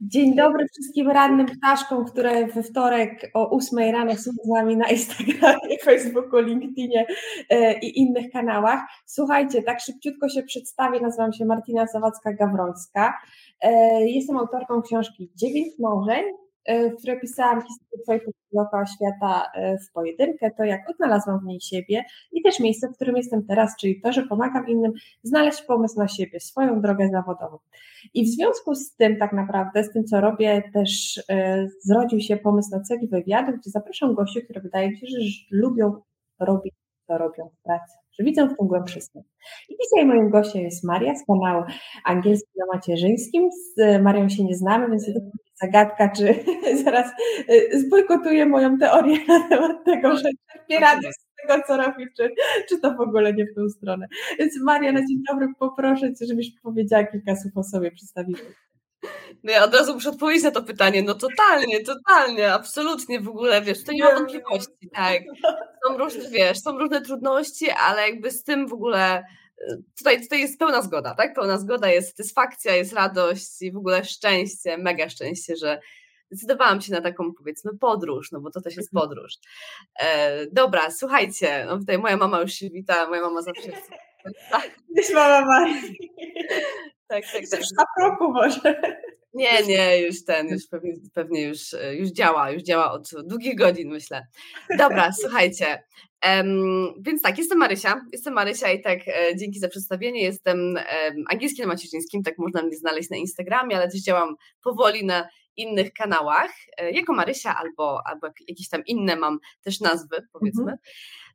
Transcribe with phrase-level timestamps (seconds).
[0.00, 4.88] Dzień dobry wszystkim rannym ptaszkom, które we wtorek o 8 rano są z nami na
[4.88, 7.06] Instagramie, Facebooku, LinkedInie
[7.50, 8.80] e, i innych kanałach.
[9.06, 13.12] Słuchajcie, tak szybciutko się przedstawię, nazywam się Martina Zawadzka-Gawrońska.
[13.62, 13.70] E,
[14.08, 16.24] jestem autorką książki Dziewięć Małżeń,
[16.64, 21.44] E, w której pisałam historię Twojego dookoła świata e, w pojedynkę, to jak odnalazłam w
[21.44, 24.92] niej siebie i też miejsce, w którym jestem teraz, czyli to, że pomagam innym
[25.22, 27.58] znaleźć pomysł na siebie, swoją drogę zawodową.
[28.14, 32.36] I w związku z tym tak naprawdę, z tym co robię, też e, zrodził się
[32.36, 35.18] pomysł na celi wywiadu, gdzie zapraszam gości, które wydaje mi się, że
[35.50, 36.02] lubią
[36.40, 36.74] robić,
[37.06, 39.26] co robią w pracy że widzę w tym głębszy sens.
[39.68, 41.64] I dzisiaj moim gościem jest Maria z kanału
[42.04, 43.50] Angielski na Macierzyńskim.
[43.76, 45.20] Z Marią się nie znamy, więc to
[45.62, 46.34] zagadka, czy
[46.84, 47.12] zaraz
[47.50, 52.34] y, zbojkotuje moją teorię na temat tego, że czerpie radość z tego, co robi, czy,
[52.68, 54.06] czy to w ogóle nie w tą stronę.
[54.38, 58.40] Więc Maria, na dzień dobry poproszę Cię, żebyś powiedziała kilka słów o sobie, przedstawiła.
[59.44, 61.02] No ja od razu muszę odpowiedzieć na to pytanie.
[61.02, 65.22] No totalnie, totalnie, absolutnie w ogóle, wiesz, to nie ma wątpliwości, tak.
[65.86, 69.24] Są różne, wiesz, są różne trudności, ale jakby z tym w ogóle
[69.58, 71.34] y, tutaj, tutaj jest pełna zgoda, tak?
[71.34, 75.80] Pełna zgoda, jest satysfakcja, jest radość i w ogóle szczęście, mega szczęście, że
[76.30, 79.08] zdecydowałam się na taką, powiedzmy, podróż, no bo to też jest mhm.
[79.08, 79.32] podróż.
[80.00, 83.72] E, dobra, słuchajcie, no tutaj moja mama już się wita, moja mama zawsze.
[84.50, 84.70] Tak.
[84.96, 85.96] Cześć mama Marii.
[87.06, 87.60] Tak, tak, tak.
[87.78, 88.80] A roku może.
[89.38, 93.88] Nie, nie, już ten, już pewnie, pewnie już, już działa, już działa od długich godzin,
[93.88, 94.26] myślę.
[94.78, 95.82] Dobra, słuchajcie.
[96.26, 101.24] Um, więc tak, jestem Marysia, jestem Marysia i tak e, dzięki za przedstawienie, jestem um,
[101.30, 105.28] angielskim macierzyńskim, tak można mnie znaleźć na Instagramie, ale też działam powoli na
[105.58, 110.72] innych kanałach, e, jako Marysia albo, albo jakieś tam inne mam też nazwy, powiedzmy.
[110.72, 110.78] Mhm.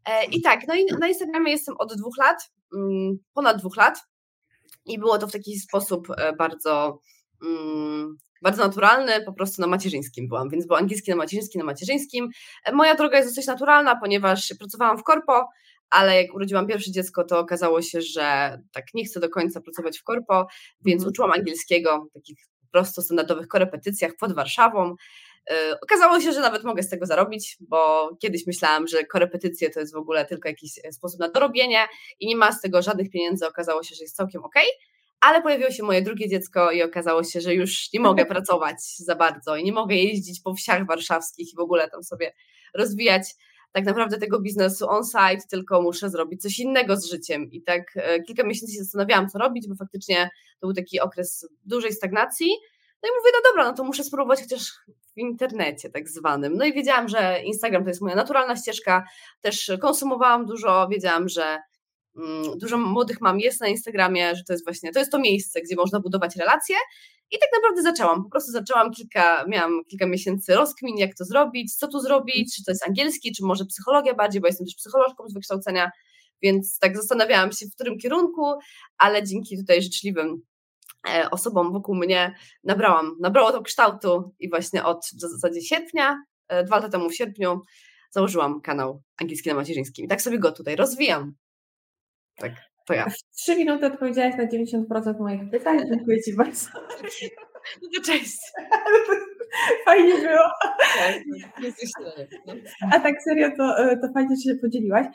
[0.06, 4.00] E, I tak, no i na Instagramie jestem od dwóch lat, mm, ponad dwóch lat
[4.86, 7.00] i było to w taki sposób e, bardzo
[7.44, 12.30] mm, bardzo naturalny, po prostu na macierzyńskim byłam, więc było angielski na macierzyńskim, na macierzyńskim.
[12.66, 15.50] E, moja droga jest dosyć naturalna, ponieważ pracowałam w korpo,
[15.90, 20.00] ale jak urodziłam pierwsze dziecko, to okazało się, że tak nie chcę do końca pracować
[20.00, 20.48] w korpo,
[20.86, 21.10] więc mhm.
[21.10, 22.38] uczyłam angielskiego w takich
[22.72, 24.96] prosto standardowych korepetycjach pod Warszawą.
[25.50, 29.80] E, okazało się, że nawet mogę z tego zarobić, bo kiedyś myślałam, że korepetycje to
[29.80, 31.88] jest w ogóle tylko jakiś sposób na dorobienie
[32.20, 33.48] i nie ma z tego żadnych pieniędzy.
[33.48, 34.56] Okazało się, że jest całkiem ok,
[35.24, 39.16] ale pojawiło się moje drugie dziecko i okazało się, że już nie mogę pracować za
[39.16, 42.34] bardzo i nie mogę jeździć po wsiach warszawskich i w ogóle tam sobie
[42.74, 43.36] rozwijać
[43.72, 47.52] tak naprawdę tego biznesu on-site, tylko muszę zrobić coś innego z życiem.
[47.52, 50.30] I tak e, kilka miesięcy się zastanawiałam, co robić, bo faktycznie
[50.60, 52.48] to był taki okres dużej stagnacji.
[53.04, 54.62] No i mówię, no dobra, no to muszę spróbować chociaż
[55.16, 56.58] w internecie tak zwanym.
[56.58, 59.04] No i wiedziałam, że Instagram to jest moja naturalna ścieżka,
[59.42, 61.60] też konsumowałam dużo, wiedziałam, że
[62.58, 65.76] dużo młodych mam jest na Instagramie, że to jest właśnie, to jest to miejsce, gdzie
[65.76, 66.76] można budować relacje
[67.32, 71.76] i tak naprawdę zaczęłam, po prostu zaczęłam kilka, miałam kilka miesięcy rozkmin, jak to zrobić,
[71.76, 75.28] co tu zrobić, czy to jest angielski, czy może psychologia bardziej, bo jestem też psycholożką
[75.28, 75.92] z wykształcenia,
[76.42, 78.54] więc tak zastanawiałam się, w którym kierunku,
[78.98, 80.42] ale dzięki tutaj życzliwym
[81.10, 86.64] E, osobom wokół mnie nabrałam, nabrało to kształtu i właśnie od w zasadzie sierpnia, e,
[86.64, 87.62] dwa lata temu w sierpniu
[88.10, 91.34] założyłam kanał angielski na macierzyńskim i tak sobie go tutaj rozwijam.
[92.38, 92.52] Tak,
[92.88, 93.10] to ja.
[93.10, 95.80] W trzy minuty odpowiedziałaś na 90% moich pytań.
[95.90, 96.70] Dziękuję Ci bardzo.
[97.82, 98.38] No cześć.
[99.86, 100.50] Fajnie było.
[100.98, 101.16] Tak,
[102.48, 102.54] no.
[102.92, 105.06] A tak serio, to, e, to fajnie, że się podzieliłaś.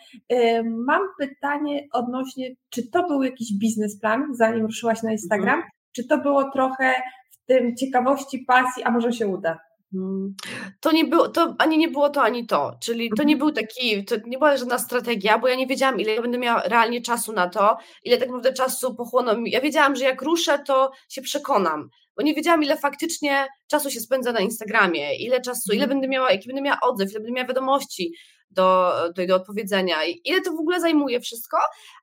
[0.64, 5.54] Mam pytanie odnośnie, czy to był jakiś biznesplan, zanim ruszyłaś na Instagram?
[5.54, 5.70] Mhm.
[5.96, 6.94] Czy to było trochę
[7.30, 9.58] w tym ciekawości, pasji, a może się uda?
[9.94, 10.34] Mm.
[10.80, 12.76] To nie było, to ani nie było to, ani to.
[12.82, 13.38] Czyli to nie mhm.
[13.38, 16.62] był taki, to nie była żadna strategia, bo ja nie wiedziałam, ile ja będę miała
[16.62, 19.44] realnie czasu na to, ile tak naprawdę czasu pochłoną.
[19.44, 24.00] Ja wiedziałam, że jak ruszę, to się przekonam, bo nie wiedziałam, ile faktycznie czasu się
[24.00, 25.88] spędza na Instagramie, ile czasu, ile mhm.
[25.88, 28.12] będę miała, jaki będę miała odzew, ile będę miała wiadomości
[28.50, 31.58] do, do, do odpowiedzenia, i ile to w ogóle zajmuje wszystko,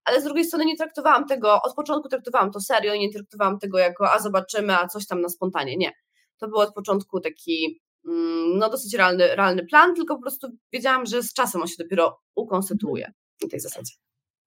[0.05, 3.59] ale z drugiej strony nie traktowałam tego, od początku traktowałam to serio i nie traktowałam
[3.59, 5.77] tego jako, a zobaczymy, a coś tam na spontanie.
[5.77, 5.91] Nie
[6.37, 11.05] to był od początku taki mm, no dosyć realny, realny plan, tylko po prostu wiedziałam,
[11.05, 13.11] że z czasem on się dopiero ukonstytuuje
[13.41, 13.93] w tej zasadzie.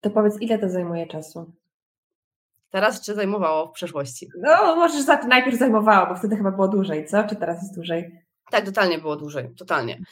[0.01, 1.53] To powiedz, ile to zajmuje czasu?
[2.71, 4.29] Teraz czy zajmowało w przeszłości?
[4.43, 7.25] No, możesz za to najpierw zajmowało, bo wtedy chyba było dłużej, co?
[7.25, 8.19] Czy teraz jest dłużej?
[8.51, 10.03] Tak, totalnie było dłużej, totalnie.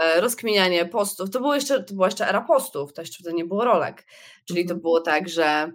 [0.00, 3.44] E, rozkminianie postów, to, było jeszcze, to była jeszcze era postów, to jeszcze wtedy nie
[3.44, 4.06] było rolek.
[4.44, 4.80] Czyli to mhm.
[4.80, 5.72] było tak, że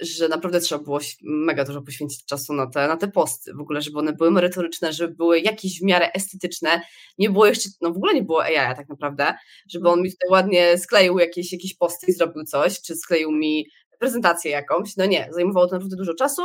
[0.00, 3.82] że naprawdę trzeba było mega dużo poświęcić czasu na te, na te posty, w ogóle,
[3.82, 6.82] żeby one były merytoryczne, żeby były jakieś w miarę estetyczne.
[7.18, 9.34] Nie było jeszcze, no w ogóle nie było AI tak naprawdę,
[9.70, 13.66] żeby on mi tutaj ładnie skleił jakieś, jakieś posty i zrobił coś, czy skleił mi
[13.98, 14.96] prezentację jakąś.
[14.96, 16.42] No nie, zajmowało to naprawdę dużo czasu,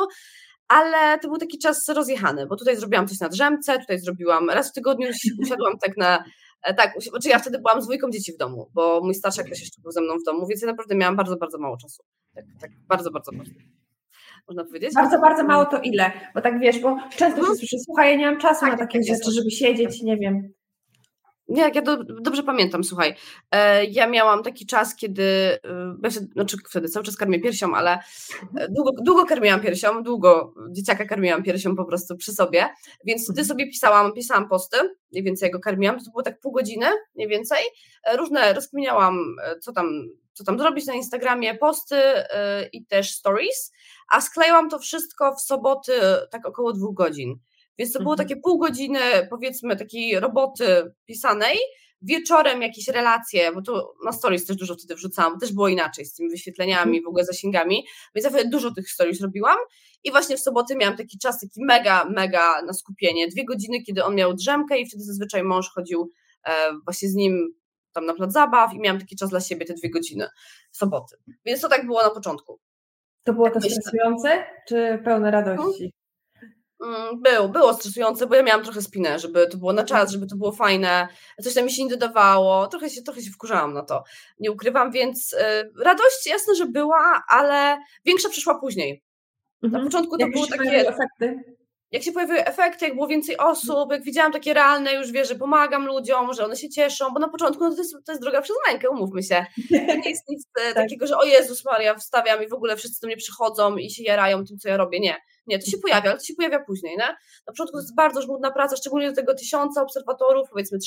[0.68, 4.70] ale to był taki czas rozjechany, bo tutaj zrobiłam coś na drzemce, tutaj zrobiłam, raz
[4.70, 5.10] w tygodniu
[5.44, 6.24] usiadłam tak na,
[6.78, 9.82] tak, znaczy ja wtedy byłam z dwójką dzieci w domu, bo mój starszy też jeszcze
[9.82, 12.04] był ze mną w domu, więc ja naprawdę miałam bardzo, bardzo mało czasu.
[12.36, 13.52] Tak, tak bardzo, bardzo, bardzo.
[14.48, 14.94] Można powiedzieć?
[14.96, 16.12] Bardzo, bardzo mało to ile?
[16.36, 19.00] Bo tak wiesz, bo często się słyszy, słuchaj, ja nie mam czasu tak, na takie
[19.00, 20.54] tak, rzeczy, żeby siedzieć, nie wiem.
[21.50, 23.16] Nie, jak ja do, dobrze pamiętam, słuchaj.
[23.52, 25.24] E, ja miałam taki czas, kiedy,
[26.04, 28.00] e, znaczy wtedy cały czas karmię piersią, ale
[28.58, 32.70] e, długo, długo karmiłam piersią, długo dzieciaka karmiłam piersią po prostu przy sobie,
[33.06, 34.78] więc wtedy sobie pisałam, pisałam posty,
[35.12, 36.86] mniej więcej go karmiłam, to było tak pół godziny,
[37.16, 37.60] mniej więcej.
[38.18, 41.96] Różne, rozkminiałam, co tam, co tam zrobić na Instagramie, posty
[42.74, 43.72] i też stories,
[44.12, 45.92] a sklejałam to wszystko w soboty
[46.32, 47.40] tak około dwóch godzin.
[47.80, 48.28] Więc to było mhm.
[48.28, 49.00] takie pół godziny,
[49.30, 51.58] powiedzmy, takiej roboty pisanej,
[52.02, 56.06] wieczorem jakieś relacje, bo to na stories też dużo wtedy wrzucałam, bo też było inaczej
[56.06, 57.04] z tymi wyświetleniami, mhm.
[57.04, 59.58] w ogóle zasięgami, więc ja dużo tych stories robiłam
[60.04, 64.04] i właśnie w soboty miałam taki czas, taki mega, mega na skupienie, dwie godziny, kiedy
[64.04, 66.12] on miał drzemkę i wtedy zazwyczaj mąż chodził
[66.46, 67.54] e, właśnie z nim
[67.94, 70.28] tam na plac zabaw i miałam taki czas dla siebie, te dwie godziny
[70.72, 71.16] w soboty,
[71.46, 72.60] więc to tak było na początku.
[73.24, 75.94] To było to stresujące, czy pełne radości?
[76.86, 80.28] Mm, był, było stresujące, bo ja miałam trochę spinę, żeby to było na czas, żeby
[80.28, 81.08] to było fajne,
[81.42, 84.04] coś tam mi się nie dodawało, trochę się, trochę się wkurzałam na to,
[84.40, 85.38] nie ukrywam, więc y,
[85.84, 89.04] radość jasne, że była, ale większa przyszła później.
[89.64, 89.84] Mhm.
[89.84, 90.90] Na początku to Jak było takie...
[90.90, 91.59] efekty?
[91.92, 95.36] Jak się pojawiły efekty, jak było więcej osób, jak widziałam takie realne już, wiesz, że
[95.36, 98.42] pomagam ludziom, że one się cieszą, bo na początku no to, jest, to jest droga
[98.42, 99.46] przez mękę, umówmy się.
[99.70, 100.76] To nie jest nic e, tak.
[100.76, 104.04] takiego, że o Jezus Maria, wstawiam i w ogóle wszyscy do mnie przychodzą i się
[104.04, 105.00] jarają tym, co ja robię.
[105.00, 107.08] Nie, nie, to się pojawia, ale to się pojawia później, nie?
[107.48, 110.78] Na początku to jest bardzo żmudna praca, szczególnie do tego tysiąca obserwatorów, powiedzmy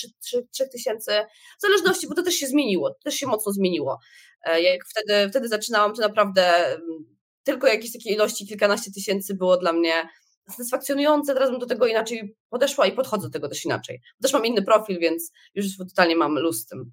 [0.52, 1.12] trzech tysięcy,
[1.58, 3.99] w zależności, bo to też się zmieniło, to też się mocno zmieniło.
[4.44, 7.12] E, jak wtedy, wtedy zaczynałam, to naprawdę mm,
[7.44, 10.08] tylko jakieś takie ilości, kilkanaście tysięcy było dla mnie
[10.50, 14.00] satysfakcjonujące, teraz bym do tego inaczej podeszła i podchodzę do tego też inaczej.
[14.22, 16.92] Też mam inny profil, więc już totalnie mam luz z tym.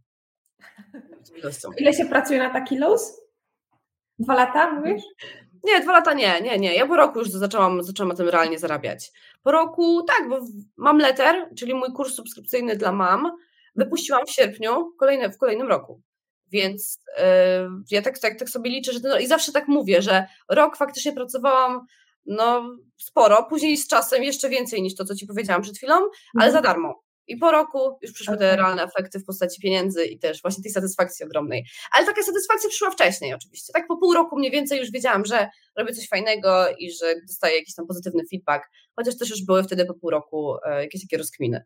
[1.78, 3.22] Ile się pracuje na taki luz?
[4.20, 5.04] Dwa lata, mówisz?
[5.64, 6.76] Nie, dwa lata nie, nie, nie.
[6.76, 9.12] Ja po roku już zaczęłam, zaczęłam na tym realnie zarabiać.
[9.44, 10.40] Po roku tak, bo
[10.78, 13.32] mam letter, czyli mój kurs subskrypcyjny dla mam,
[13.76, 16.02] wypuściłam w sierpniu kolejne, w kolejnym roku.
[16.52, 17.24] Więc yy,
[17.92, 21.14] ja tak, tak, tak sobie liczę, że ten, i zawsze tak mówię, że rok faktycznie
[21.14, 21.86] pracowałam
[22.26, 26.46] no sporo, później z czasem jeszcze więcej niż to, co Ci powiedziałam przed chwilą, ale
[26.46, 26.52] mhm.
[26.52, 27.04] za darmo.
[27.30, 28.48] I po roku już przyszły okay.
[28.48, 31.66] te realne efekty w postaci pieniędzy i też właśnie tej satysfakcji ogromnej.
[31.92, 33.74] Ale taka satysfakcja przyszła wcześniej oczywiście.
[33.74, 37.56] Tak po pół roku mniej więcej już wiedziałam, że robię coś fajnego i że dostaję
[37.56, 38.64] jakiś tam pozytywny feedback,
[38.96, 41.64] chociaż też już były wtedy po pół roku e, jakieś takie rozkminy.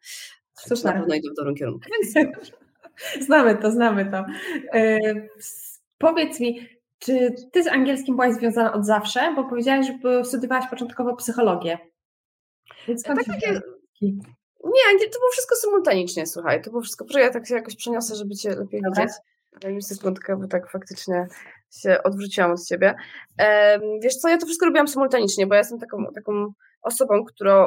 [0.60, 0.84] Super.
[0.84, 1.90] Na pewno idą w dobrym kierunku.
[2.16, 2.32] Więc...
[3.26, 4.26] znamy to, znamy to.
[4.74, 5.00] E,
[5.98, 6.68] powiedz mi,
[7.06, 9.34] czy ty z angielskim byłaś związana od zawsze?
[9.36, 11.78] Bo powiedziałaś, że studiowałaś początkowo psychologię.
[12.88, 13.62] Więc tak, takie...
[14.64, 16.62] Nie, to było wszystko symultanicznie, słuchaj.
[16.62, 19.04] To było wszystko, proszę, ja tak się jakoś przeniosę, żeby cię lepiej Dobra.
[19.04, 19.18] widzieć.
[19.62, 21.28] Daj mi sekundkę, bo tak faktycznie
[21.82, 22.96] się odwróciłam od ciebie.
[24.02, 27.66] Wiesz co, ja to wszystko robiłam symultanicznie, bo ja jestem taką, taką osobą, którą,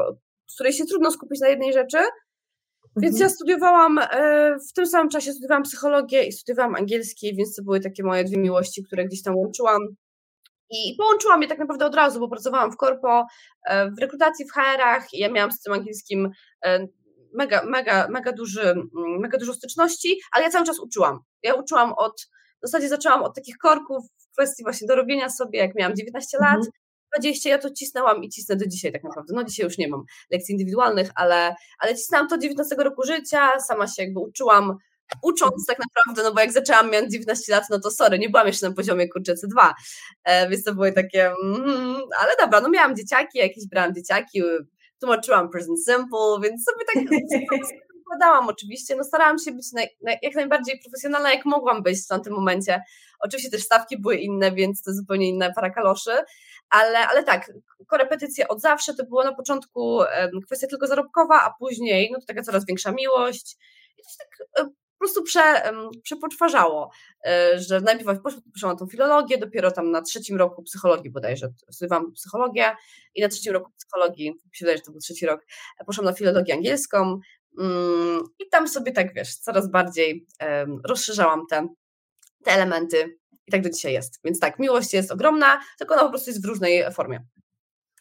[0.54, 1.98] której się trudno skupić na jednej rzeczy,
[2.96, 3.22] więc mhm.
[3.22, 7.80] ja studiowałam, e, w tym samym czasie studiowałam psychologię i studiowałam angielski, więc to były
[7.80, 9.82] takie moje dwie miłości, które gdzieś tam łączyłam.
[10.70, 13.26] I połączyłam je tak naprawdę od razu, bo pracowałam w korpo,
[13.68, 16.30] e, w rekrutacji, w HR-ach i ja miałam z tym angielskim
[16.64, 16.86] e,
[17.34, 18.74] mega, mega, mega, duży,
[19.20, 21.18] mega dużo styczności, ale ja cały czas uczyłam.
[21.42, 22.28] Ja uczyłam od,
[22.62, 26.56] w zasadzie zaczęłam od takich korków w kwestii właśnie dorobienia sobie, jak miałam 19 lat,
[26.56, 26.72] mhm.
[27.18, 29.34] 20 ja to cisnęłam i cisnę do dzisiaj tak naprawdę.
[29.34, 33.86] No dzisiaj już nie mam lekcji indywidualnych, ale, ale cisnęłam to 19 roku życia, sama
[33.86, 34.76] się jakby uczyłam,
[35.22, 38.46] ucząc tak naprawdę, no bo jak zaczęłam, miałam 19 lat, no to sorry, nie byłam
[38.46, 39.72] jeszcze na poziomie kurczę C2,
[40.24, 44.42] e, więc to były takie, mm, ale dobra, no miałam dzieciaki, jakieś brałam dzieciaki,
[45.00, 47.20] tłumaczyłam present simple, więc sobie tak
[48.06, 52.06] wykładałam oczywiście, no starałam się być naj, naj, jak najbardziej profesjonalna, jak mogłam być w
[52.06, 52.82] tamtym momencie.
[53.20, 56.10] Oczywiście też stawki były inne, więc to zupełnie inne para kaloszy,
[56.70, 57.52] ale, ale tak,
[57.86, 60.00] korepetycje od zawsze to było na początku
[60.46, 63.56] kwestia tylko zarobkowa, a później no to taka coraz większa miłość.
[63.98, 64.66] I to się tak
[64.98, 66.90] po prostu prze, przepoczwarzało,
[67.26, 68.20] e, że najpierw
[68.54, 72.76] poszłam na tą filologię, dopiero tam na trzecim roku psychologii bodajże, studiowałam psychologię
[73.14, 75.40] i na trzecim roku psychologii, mi się wydaje, że to był trzeci rok,
[75.86, 77.20] poszłam na filologię angielską
[77.58, 80.26] mm, i tam sobie tak, wiesz, coraz bardziej
[80.84, 81.68] rozszerzałam te,
[82.44, 84.20] te elementy i tak do dzisiaj jest.
[84.24, 87.20] Więc tak, miłość jest ogromna, tylko ona po prostu jest w różnej formie.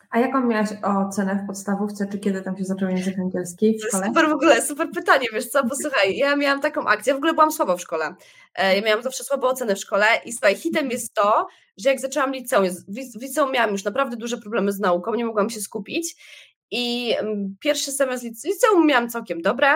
[0.10, 4.08] A jaką miałaś ocenę w podstawówce, czy kiedy tam się zaczął język angielski w szkole?
[4.08, 7.52] Super w ogóle, super pytanie, wiesz co, posłuchaj, ja miałam taką akcję, w ogóle byłam
[7.52, 8.16] słaba w szkole.
[8.56, 11.48] E, ja miałam zawsze słabe oceny w szkole i słuchaj, hitem jest to,
[11.78, 15.50] że jak zaczęłam liceum, w liceum miałam już naprawdę duże problemy z nauką, nie mogłam
[15.50, 16.16] się skupić
[16.72, 19.68] i mm, pierwszy semestr liceum miałam całkiem dobre,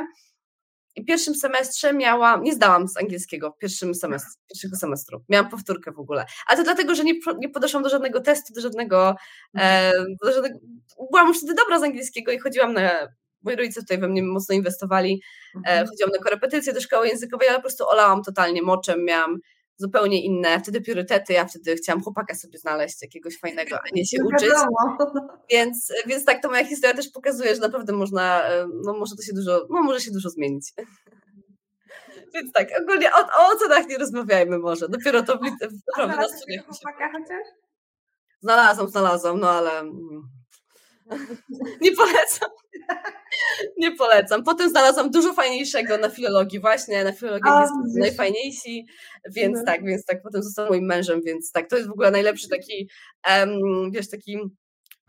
[0.99, 5.23] i w pierwszym semestrze miałam, nie zdałam z angielskiego w pierwszym semestrze, pierwszego semestru.
[5.29, 6.25] Miałam powtórkę w ogóle.
[6.47, 9.15] Ale to dlatego, że nie, nie podeszłam do żadnego testu, do żadnego,
[9.57, 9.91] e,
[10.23, 10.59] do żadnego.
[11.11, 12.91] Byłam już wtedy dobra z angielskiego i chodziłam na.
[13.43, 15.21] Moi rodzice tutaj we mnie mocno inwestowali.
[15.55, 15.87] E, mhm.
[15.87, 19.05] chodziłam na korepetycje do szkoły językowej, ale po prostu olałam totalnie moczem.
[19.05, 19.37] Miałam
[19.79, 21.33] zupełnie inne wtedy priorytety.
[21.33, 24.49] Ja wtedy chciałam chłopaka sobie znaleźć, jakiegoś fajnego, a nie się no uczyć.
[25.51, 29.21] Więc, więc tak to moja historia też pokazuje, że naprawdę można, e, no może to
[29.21, 30.73] się dużo, no może się dużo zmienić.
[32.33, 34.89] Więc tak, ogólnie o, o ocenach nie rozmawiajmy może.
[34.89, 35.39] Dopiero to
[35.97, 36.65] na studiach.
[36.65, 37.47] chłopaka chociaż?
[38.41, 40.29] Znalazłam, znalazłam, no ale mm,
[41.81, 42.49] nie polecam.
[43.77, 44.43] Nie polecam.
[44.43, 48.85] Potem znalazłam dużo fajniejszego na filologii, właśnie na filologii jest najfajniejsi,
[49.35, 49.65] więc no.
[49.65, 52.89] tak, więc tak, potem został moim mężem, więc tak, to jest w ogóle najlepszy taki,
[53.29, 54.37] um, wiesz, taki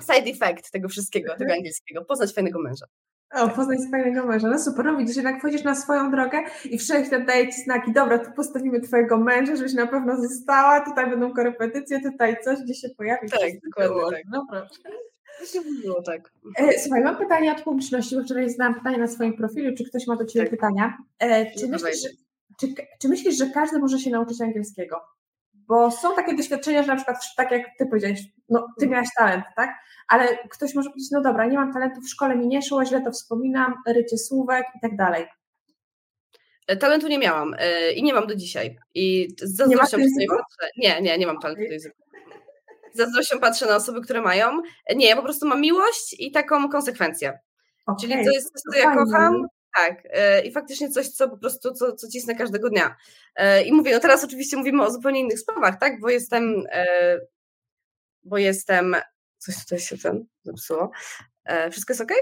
[0.01, 1.59] side effect tego wszystkiego, tego mhm.
[1.59, 2.87] angielskiego, poznać fajnego męża.
[3.35, 4.49] O, poznać fajnego męża.
[4.49, 8.19] No super, no widzisz, jednak wchodzisz na swoją drogę i wszechświat daje ci znaki, dobra,
[8.19, 12.89] tu postawimy twojego męża, żebyś na pewno została, tutaj będą korepetycje, tutaj coś, gdzie się
[12.97, 13.31] pojawi.
[13.31, 14.25] Tak, dokładnie tak.
[14.33, 14.47] No
[15.83, 16.33] Było tak.
[16.57, 20.07] E, słuchaj, mam pytanie od publiczności, bo wczoraj zadałam pytanie na swoim profilu, czy ktoś
[20.07, 20.51] ma do Ciebie tak.
[20.51, 20.99] pytania.
[21.19, 22.09] E, czy, myślisz, że,
[22.61, 22.67] czy,
[23.01, 25.01] czy myślisz, że każdy może się nauczyć angielskiego?
[25.55, 29.45] Bo są takie doświadczenia, że na przykład, tak jak Ty powiedziałeś, no Ty miałaś talent,
[29.57, 29.71] tak?
[30.09, 33.01] Ale ktoś może powiedzieć, no dobra, nie mam talentu, w szkole mi nie szło, źle
[33.01, 35.27] to wspominam, rycie słówek i tak dalej.
[36.67, 37.55] E, talentu nie miałam
[37.97, 38.79] i nie mam do dzisiaj.
[38.95, 40.71] I z zazdrością nie, patrzę.
[40.77, 42.10] nie, nie, nie mam talentu do języka
[42.95, 44.63] zazdrością patrzę na osoby, które mają.
[44.97, 47.39] Nie, ja po prostu mam miłość i taką konsekwencję.
[47.87, 51.39] Okay, Czyli to jest coś, co ja kocham, tak, e, i faktycznie coś, co po
[51.39, 52.97] prostu, co, co cisnę każdego dnia.
[53.37, 57.17] E, I mówię, no teraz oczywiście mówimy o zupełnie innych sprawach, tak, bo jestem, e,
[58.23, 58.97] bo jestem,
[59.39, 60.91] coś tutaj się ten zepsuło.
[61.71, 62.13] Wszystko jest ok?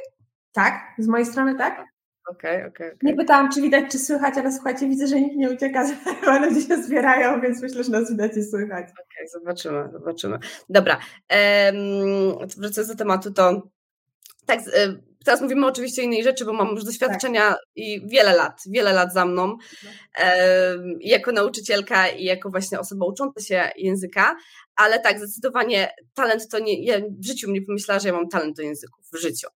[0.53, 1.85] Tak, z mojej strony tak.
[2.31, 2.87] Okay, okej.
[2.89, 5.87] Okay, Nie pytałam, czy widać, czy słychać, ale słuchajcie, widzę, że nikt nie ucieka,
[6.25, 8.85] że ludzie się zbierają, więc myślę, że nas widać i słychać.
[8.85, 10.39] Okej, okay, zobaczymy, zobaczymy.
[10.69, 10.99] Dobra,
[12.57, 13.63] wracając do tematu, to
[14.47, 14.61] tak,
[15.25, 17.59] teraz mówimy oczywiście o innej rzeczy, bo mam już doświadczenia tak.
[17.77, 19.59] i wiele lat, wiele lat za mną um,
[21.01, 24.37] jako nauczycielka i jako właśnie osoba ucząca się języka,
[24.77, 28.57] ale tak, zdecydowanie talent to nie, ja w życiu nie pomyślała, że ja mam talent
[28.57, 29.49] do języków, w życiu.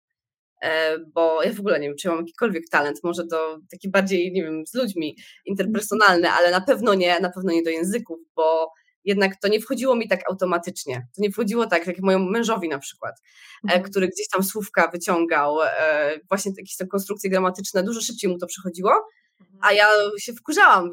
[0.62, 4.32] E, bo ja w ogóle nie wiem, czy mam jakikolwiek talent, może to taki bardziej,
[4.32, 8.72] nie wiem, z ludźmi interpersonalny, ale na pewno nie, na pewno nie do języków, bo
[9.04, 11.06] jednak to nie wchodziło mi tak automatycznie.
[11.16, 13.82] To nie wchodziło tak, jak mojemu mężowi na przykład, e, mhm.
[13.82, 18.46] który gdzieś tam słówka wyciągał, e, właśnie jakieś tam konstrukcje gramatyczne, dużo szybciej mu to
[18.46, 18.92] przychodziło,
[19.60, 19.76] a mhm.
[19.76, 19.86] ja
[20.18, 20.90] się wkurzałam,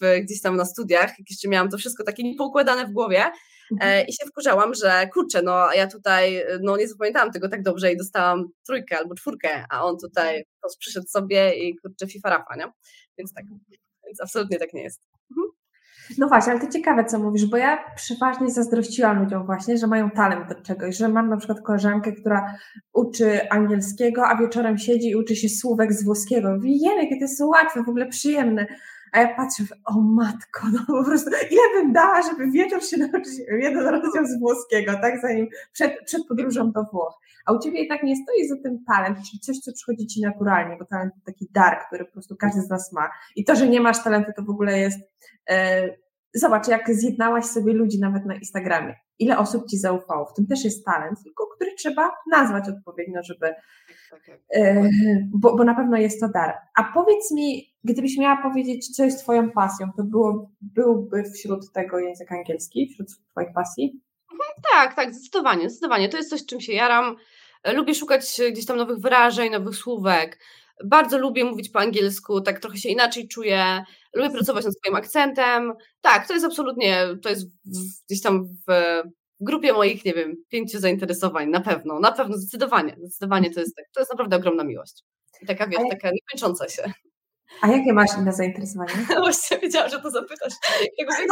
[0.00, 3.24] w, gdzieś tam na studiach, jak jeszcze miałam to wszystko takie niepoukładane w głowie,
[3.72, 3.90] Mhm.
[3.90, 7.92] E, I się wkurzałam, że kurczę, no ja tutaj no, nie zapamiętałam tego tak dobrze
[7.92, 10.78] i dostałam trójkę albo czwórkę, a on tutaj mhm.
[10.78, 12.66] przyszedł sobie i kurczę FIFA Rafa, nie?
[13.18, 13.44] Więc tak,
[14.06, 15.00] więc absolutnie tak nie jest.
[15.30, 15.64] Mhm.
[16.18, 20.10] No właśnie, ale to ciekawe, co mówisz, bo ja przeważnie zazdrościłam ludziom właśnie, że mają
[20.10, 22.54] talent do czegoś, że mam na przykład koleżankę, która
[22.92, 26.54] uczy angielskiego, a wieczorem siedzi i uczy się słówek z włoskiego.
[26.54, 28.66] Mówi, jakie to jest łatwe, w ogóle przyjemne.
[29.14, 33.38] A ja patrzę, o matko, no po prostu ile bym dała, żeby wieczór się nauczyć
[33.48, 37.20] jeden rozdział z włoskiego, tak, zanim przed, przed podróżą do Włoch.
[37.46, 40.20] A u Ciebie i tak nie stoi za tym talent, czyli coś, co przychodzi Ci
[40.20, 43.10] naturalnie, bo talent to taki dar, który po prostu każdy z nas ma.
[43.36, 44.98] I to, że nie masz talentu, to w ogóle jest...
[45.50, 45.88] E,
[46.34, 48.94] zobacz, jak zjednałaś sobie ludzi nawet na Instagramie.
[49.18, 50.26] Ile osób Ci zaufało?
[50.26, 53.54] W tym też jest talent, tylko który trzeba nazwać odpowiednio, żeby...
[54.10, 54.40] Tak, tak.
[54.54, 54.88] E,
[55.32, 56.54] bo, bo na pewno jest to dar.
[56.76, 61.98] A powiedz mi, Gdybyś miała powiedzieć, co jest Twoją pasją, to było, byłby wśród tego
[61.98, 64.00] język angielski, wśród Twoich pasji?
[64.32, 66.08] Mhm, tak, tak, zdecydowanie, zdecydowanie.
[66.08, 67.16] To jest coś, czym się jaram.
[67.74, 70.38] Lubię szukać gdzieś tam nowych wyrażeń, nowych słówek.
[70.84, 73.84] Bardzo lubię mówić po angielsku, tak trochę się inaczej czuję.
[74.14, 75.72] Lubię pracować nad swoim akcentem.
[76.00, 77.46] Tak, to jest absolutnie, to jest
[78.08, 78.72] gdzieś tam w,
[79.40, 83.76] w grupie moich, nie wiem, pięciu zainteresowań, na pewno, na pewno, zdecydowanie, zdecydowanie to jest,
[83.92, 85.04] to jest naprawdę ogromna miłość.
[85.42, 86.92] I taka, wiesz, taka niekończąca się.
[87.60, 88.92] A jakie masz inne zainteresowania?
[89.24, 90.52] Właśnie wiedziałam, że to zapytasz.
[90.80, 91.16] Jakiego no.
[91.16, 91.26] się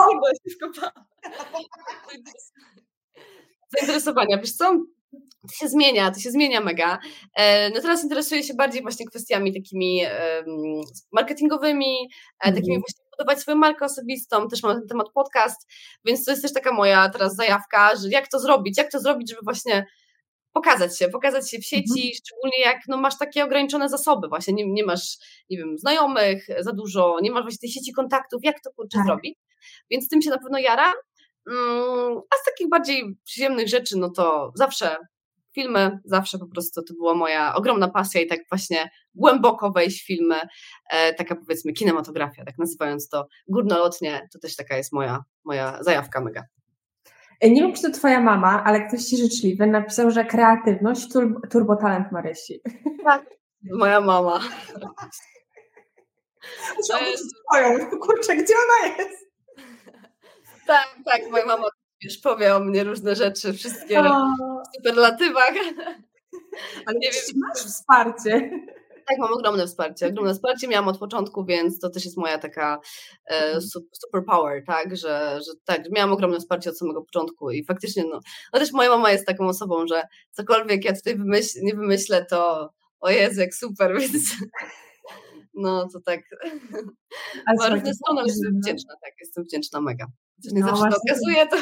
[3.79, 4.85] Zainteresowania, wiesz co?
[5.43, 6.99] To się zmienia, to się zmienia mega.
[7.37, 10.03] E, no teraz interesuję się bardziej właśnie kwestiami takimi
[11.13, 11.97] marketingowymi,
[12.45, 12.57] mm.
[12.57, 15.69] takimi właśnie budować swoją markę osobistą, też mam na ten temat podcast,
[16.05, 19.31] więc to jest też taka moja teraz zajawka, że jak to zrobić, jak to zrobić,
[19.31, 19.87] żeby właśnie
[20.53, 22.13] pokazać się, pokazać się w sieci, mhm.
[22.15, 25.19] szczególnie jak no, masz takie ograniczone zasoby, właśnie nie, nie masz,
[25.51, 29.07] nie wiem, znajomych za dużo, nie masz właśnie tej sieci kontaktów, jak to kurczę tak.
[29.07, 29.39] zrobić.
[29.91, 30.93] Więc tym się na pewno jara.
[31.51, 34.97] Mm, a z takich bardziej przyjemnych rzeczy, no to zawsze
[35.55, 40.07] filmy, zawsze po prostu to była moja ogromna pasja i tak właśnie głęboko wejść w
[40.07, 40.37] filmy,
[40.91, 46.21] e, taka powiedzmy kinematografia, tak nazywając to górnolotnie, to też taka jest moja, moja zajawka
[46.21, 46.45] mega.
[47.41, 51.09] E, nie wiem, czy to twoja mama, ale ktoś ci życzliwy napisał, że kreatywność
[51.51, 52.61] turbo, talent Marysi.
[53.05, 53.25] Tak,
[53.73, 54.41] moja mama.
[56.89, 57.25] To jest...
[57.51, 59.32] Twoją, kurczę, gdzie ona jest?
[60.73, 61.69] Tak, tak, moja mama
[62.03, 64.03] już powie o mnie różne rzeczy, wszystkie o.
[64.03, 65.53] w superlatywach.
[66.87, 67.41] Ale nie wiem.
[67.49, 68.51] masz wsparcie.
[69.07, 70.07] Tak, mam ogromne wsparcie.
[70.07, 72.81] Ogromne wsparcie miałam od początku, więc to też jest moja taka
[73.27, 73.61] e, mhm.
[73.93, 78.21] superpower, tak, że, że tak, miałam ogromne wsparcie od samego początku i faktycznie, no,
[78.53, 82.71] no też moja mama jest taką osobą, że cokolwiek ja tutaj wymyśl, nie wymyślę, to
[83.01, 84.37] o Jezu, jak super, więc
[85.55, 86.21] no to tak
[87.47, 87.83] ale
[88.27, 90.07] jestem wdzięczna, tak, jestem wdzięczna mega.
[90.53, 91.57] Nie no, zawsze to okazuje, to,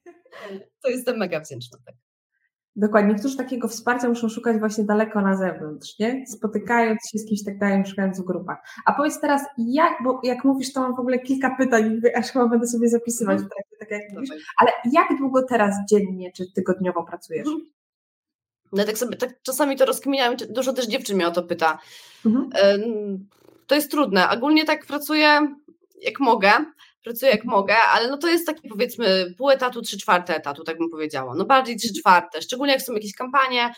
[0.82, 1.94] to jestem mega wdzięczna, tak.
[2.76, 3.12] Dokładnie.
[3.12, 6.24] Niektórzy takiego wsparcia muszą szukać właśnie daleko na zewnątrz, nie?
[6.26, 8.58] Spotykając się z kimś tak dalej, szukając w grupach.
[8.86, 12.48] A powiedz teraz, jak, bo jak mówisz, to mam w ogóle kilka pytań, aż chyba
[12.48, 14.30] będę sobie zapisywać trakcie, tak jak mówisz,
[14.60, 17.46] ale jak długo teraz dziennie czy tygodniowo pracujesz?
[17.46, 17.66] Mhm.
[18.72, 21.78] No tak sobie, tak czasami to rozkminiam, dużo też dziewczyn mnie o to pyta.
[22.26, 22.50] Mhm.
[23.66, 24.30] To jest trudne.
[24.30, 25.54] Ogólnie tak pracuję
[26.02, 26.50] jak mogę,
[27.06, 30.78] pracuję jak mogę, ale no to jest takie powiedzmy pół etatu, trzy czwarte etatu, tak
[30.78, 31.34] bym powiedziała.
[31.34, 33.72] No bardziej trzy czwarte, szczególnie jak są jakieś kampanie.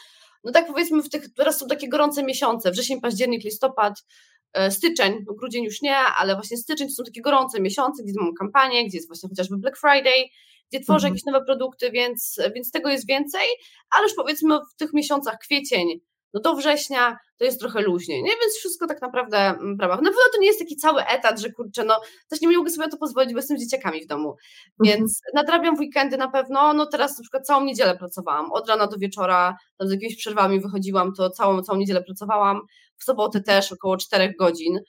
[0.45, 4.05] No tak powiedzmy, w tych, teraz są takie gorące miesiące, wrzesień, październik, listopad,
[4.53, 8.21] e, styczeń, no grudzień już nie, ale właśnie styczeń to są takie gorące miesiące, gdzie
[8.21, 10.25] mam kampanię, gdzie jest właśnie chociażby Black Friday,
[10.71, 11.15] gdzie tworzę mhm.
[11.15, 13.49] jakieś nowe produkty, więc, więc tego jest więcej,
[13.91, 16.01] ale już powiedzmy w tych miesiącach kwiecień,
[16.35, 18.31] no do września to jest trochę luźniej, nie?
[18.31, 19.99] Więc wszystko tak naprawdę mm, w ramach.
[19.99, 22.87] Na pewno to nie jest taki cały etat, że kurczę, no też nie mogę sobie
[22.87, 24.37] na to pozwolić, bo jestem z dzieciakami w domu,
[24.85, 25.33] więc mhm.
[25.35, 28.99] nadrabiam w weekendy na pewno, no teraz na przykład całą niedzielę pracowałam, od rana do
[28.99, 32.61] wieczora, tam z jakimiś przerwami wychodziłam, to całą, całą niedzielę pracowałam,
[32.97, 34.81] w sobotę też około 4 godzin,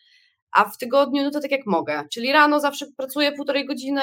[0.52, 4.02] a w tygodniu no to tak jak mogę, czyli rano zawsze pracuję półtorej godziny,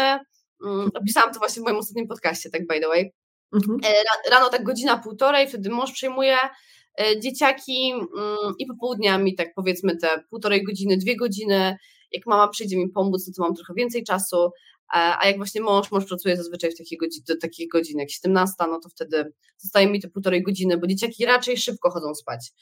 [0.65, 3.13] mm, opisałam to właśnie w moim ostatnim podcaście, tak by the way,
[3.55, 3.79] mhm.
[3.85, 6.86] E, rano tak godzina, półtorej, wtedy mąż przejmuje E,
[7.23, 11.77] dzieciaki mm, i popołudniami, tak powiedzmy te półtorej godziny, dwie godziny.
[12.13, 14.51] Jak mama przyjdzie mi pomóc, no to mam trochę więcej czasu,
[14.89, 18.55] a jak właśnie mąż, mąż pracuje zazwyczaj w takich godzin, do takich godzin jak 17,
[18.59, 22.53] no to wtedy zostaje mi te półtorej godziny, bo dzieciaki raczej szybko chodzą spać.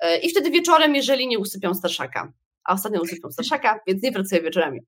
[0.00, 2.32] E, I wtedy wieczorem, jeżeli nie usypią starszaka,
[2.64, 4.80] a ostatnio usypią starszaka, więc nie pracuję wieczorami.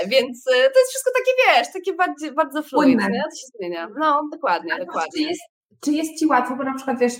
[0.00, 3.88] E, więc to jest wszystko takie, wiesz, takie bardzo, bardzo fluidne, to się zmienia.
[3.98, 5.10] No, dokładnie, dokładnie.
[5.14, 5.42] Czy jest,
[5.80, 7.14] czy jest Ci łatwo, bo na przykład, wiesz,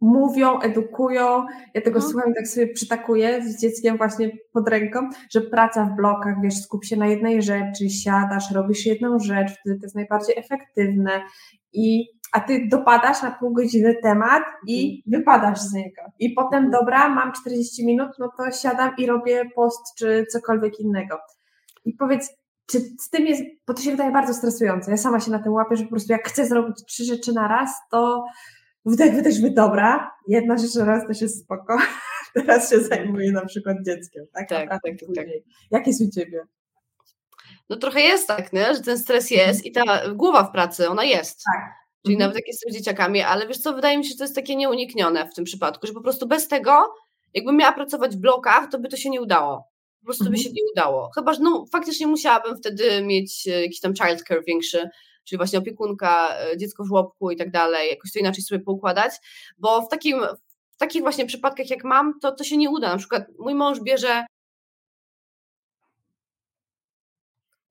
[0.00, 1.46] mówią, edukują.
[1.74, 2.08] Ja tego no.
[2.08, 6.62] słucham i tak sobie przytakuję z dzieckiem właśnie pod ręką, że praca w blokach, wiesz,
[6.62, 11.22] skup się na jednej rzeczy, siadasz, robisz jedną rzecz, wtedy to jest najbardziej efektywne
[11.72, 15.20] i a ty dopadasz na pół godziny temat i mhm.
[15.20, 16.02] wypadasz z niego.
[16.18, 16.70] I potem, mhm.
[16.70, 21.18] dobra, mam 40 minut, no to siadam i robię post czy cokolwiek innego.
[21.84, 24.90] I powiedz, czy z tym jest, bo to się wydaje bardzo stresujące.
[24.90, 27.48] Ja sama się na tym łapię, że po prostu jak chcę zrobić trzy rzeczy na
[27.48, 28.24] raz, to
[28.86, 31.78] wdech, wydech, wydech, dobra, jedna rzecz raz też jest spoko,
[32.34, 34.48] teraz się zajmuję na przykład dzieckiem, tak?
[34.48, 35.26] Tak, tak, tak, tak.
[35.70, 36.42] Jak jest u Ciebie?
[37.70, 38.74] No trochę jest tak, nie?
[38.74, 41.42] że ten stres jest i ta głowa w pracy, ona jest.
[41.54, 41.86] Tak.
[42.04, 42.28] Czyli mhm.
[42.28, 44.56] nawet jak jestem z dzieciakami, ale wiesz co, wydaje mi się, że to jest takie
[44.56, 46.94] nieuniknione w tym przypadku, że po prostu bez tego,
[47.34, 49.64] jakbym miała pracować w blokach, to by to się nie udało.
[50.00, 50.32] Po prostu mhm.
[50.32, 51.10] by się nie udało.
[51.14, 54.88] Chyba, że no, faktycznie musiałabym wtedy mieć e, jakiś tam childcare większy,
[55.26, 59.12] czyli właśnie opiekunka, e, dziecko w żłobku i tak dalej, jakoś to inaczej sobie poukładać,
[59.58, 60.20] bo w takim
[60.70, 62.88] w takich właśnie przypadkach jak mam, to to się nie uda.
[62.88, 64.24] Na przykład mój mąż bierze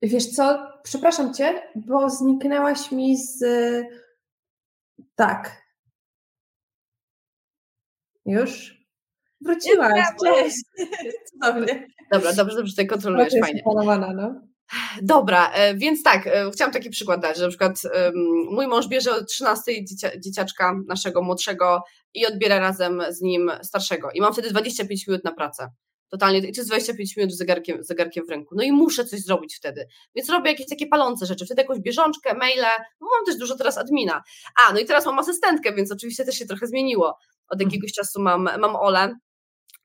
[0.02, 3.44] Wiesz co, przepraszam cię, bo zniknęłaś mi z.
[5.14, 5.62] Tak.
[8.26, 8.76] Już?
[9.40, 10.06] Wróciłaś.
[10.24, 10.56] Cześć.
[11.30, 11.88] Cudownie.
[12.12, 13.62] Dobra, dobrze, dobrze, tutaj kontrolujesz, fajnie.
[14.14, 14.45] no.
[15.02, 17.82] Dobra, e, więc tak, e, chciałam taki przykład dać, że na przykład
[18.50, 21.82] mój mąż bierze od 13 dziecia, dzieciaczka naszego młodszego
[22.14, 25.68] i odbiera razem z nim starszego i mam wtedy 25 minut na pracę.
[26.10, 28.54] Totalnie, i to jest 25 minut z zegarkiem, zegarkiem w ręku.
[28.54, 29.86] No i muszę coś zrobić wtedy.
[30.14, 31.46] Więc robię jakieś takie palące rzeczy.
[31.46, 32.66] Wtedy jakąś bieżączkę, maile.
[33.00, 34.22] No mam też dużo teraz admina.
[34.62, 37.18] A, no i teraz mam asystentkę, więc oczywiście też się trochę zmieniło.
[37.48, 39.14] Od jakiegoś czasu mam, mam Olę,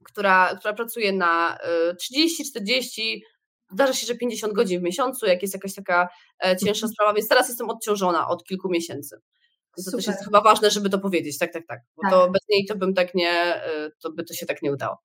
[0.04, 1.58] która, która pracuje na
[2.00, 3.24] 30, 40,
[3.72, 6.10] Zdarza się, że 50 godzin w miesiącu, jak jest jakaś taka
[6.44, 6.94] e, cięższa mhm.
[6.94, 9.22] sprawa, więc teraz jestem odciążona od kilku miesięcy.
[9.86, 11.80] To też jest chyba ważne, żeby to powiedzieć, tak, tak, tak.
[11.96, 12.12] Bo tak.
[12.12, 14.98] to bez niej to bym tak nie, y, to by to się tak nie udało.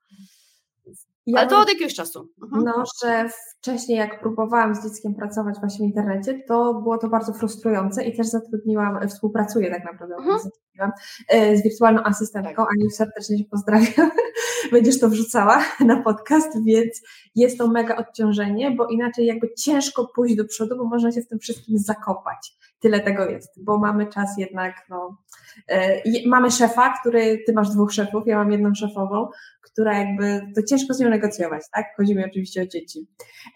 [1.27, 2.29] Ja Ale to od jakiegoś czasu.
[2.43, 2.65] Mhm.
[2.65, 7.33] No, że wcześniej jak próbowałam z dzieckiem pracować właśnie w internecie, to było to bardzo
[7.33, 10.39] frustrujące i też zatrudniłam, współpracuję tak naprawdę, mhm.
[10.39, 10.93] zatrudniłam
[11.29, 12.69] e, z wirtualną asystentką, tak.
[12.79, 14.11] Aniu serdecznie się pozdrawiam,
[14.73, 17.03] będziesz to wrzucała na podcast, więc
[17.35, 21.29] jest to mega odciążenie, bo inaczej jakby ciężko pójść do przodu, bo można się w
[21.29, 22.57] tym wszystkim zakopać.
[22.81, 25.26] Tyle tego jest, bo mamy czas jednak, no, e,
[26.27, 29.29] mamy szefa, który, ty masz dwóch szefów, ja mam jedną szefową,
[29.63, 31.87] która jakby, to ciężko z nią negocjować, tak?
[31.97, 33.07] Chodzi mi oczywiście o dzieci.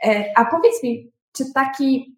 [0.04, 2.16] E, a powiedz mi, czy taki,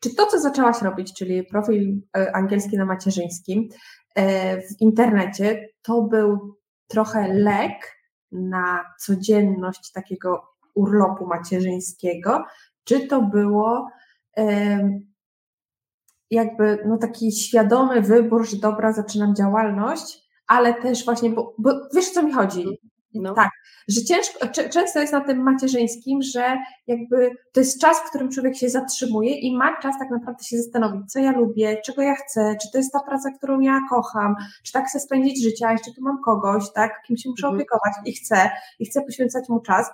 [0.00, 3.68] czy to, co zaczęłaś robić, czyli profil e, angielski na macierzyńskim
[4.14, 6.56] e, w internecie, to był
[6.88, 7.96] trochę lek
[8.32, 10.42] na codzienność takiego
[10.74, 12.44] urlopu macierzyńskiego,
[12.84, 13.90] czy to było
[16.30, 22.10] jakby no taki świadomy wybór, że dobra, zaczynam działalność, ale też właśnie, bo, bo wiesz,
[22.10, 22.64] co mi chodzi?
[23.14, 23.34] No.
[23.34, 23.50] Tak,
[23.88, 28.56] że ciężko, często jest na tym macierzyńskim, że jakby to jest czas, w którym człowiek
[28.56, 32.56] się zatrzymuje i ma czas tak naprawdę się zastanowić, co ja lubię, czego ja chcę,
[32.62, 35.90] czy to jest ta praca, którą ja kocham, czy tak chcę spędzić życie, a jeszcze
[35.96, 37.56] tu mam kogoś, tak, kim się muszę mhm.
[37.56, 39.90] opiekować i chcę, i chcę poświęcać mu czas.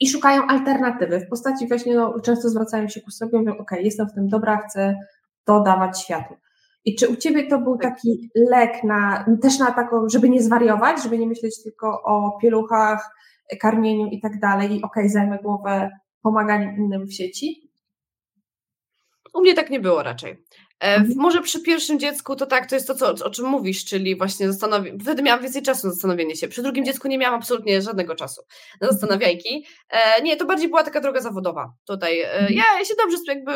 [0.00, 4.08] I szukają alternatywy w postaci właśnie, no, często zwracają się ku sobie, mówią, ok, jestem
[4.08, 4.96] w tym dobra, chcę
[5.44, 6.34] to dawać światu.
[6.84, 7.94] I czy u Ciebie to był tak.
[7.94, 13.10] taki lek na, też na taką, żeby nie zwariować, żeby nie myśleć tylko o pieluchach,
[13.56, 15.90] karmieniu i tak dalej i okej, okay, zajmę głowę
[16.22, 17.70] pomaganiem innym w sieci?
[19.34, 20.44] U mnie tak nie było raczej.
[20.80, 21.14] E, mhm.
[21.16, 24.52] Może przy pierwszym dziecku to tak, to jest to, co, o czym mówisz, czyli właśnie
[24.52, 24.94] zastanowić.
[25.02, 26.48] Wtedy miałam więcej czasu na zastanowienie się.
[26.48, 28.42] Przy drugim dziecku nie miałam absolutnie żadnego czasu
[28.80, 28.92] na mhm.
[28.92, 29.66] zastanawiajki.
[29.90, 32.20] E, nie, to bardziej była taka droga zawodowa tutaj.
[32.20, 32.54] E, mhm.
[32.54, 33.52] ja, ja się dobrze jakby,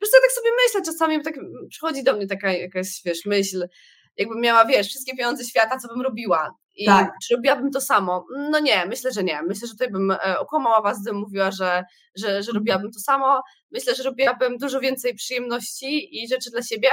[0.00, 1.34] wiesz co, ja tak sobie myślę czasami, tak
[1.68, 3.68] przychodzi do mnie taka jakaś, wiesz, myśl,
[4.16, 6.54] jakbym miała, wiesz, wszystkie pieniądze świata, co bym robiła.
[6.76, 7.12] I tak.
[7.22, 8.26] czy robiłabym to samo?
[8.50, 9.42] No nie, myślę, że nie.
[9.42, 11.84] Myślę, że tutaj bym e, okłamała was, gdybym mówiła, że,
[12.16, 13.42] że, że robiłabym to samo.
[13.70, 16.88] Myślę, że robiłabym dużo więcej przyjemności i rzeczy dla siebie.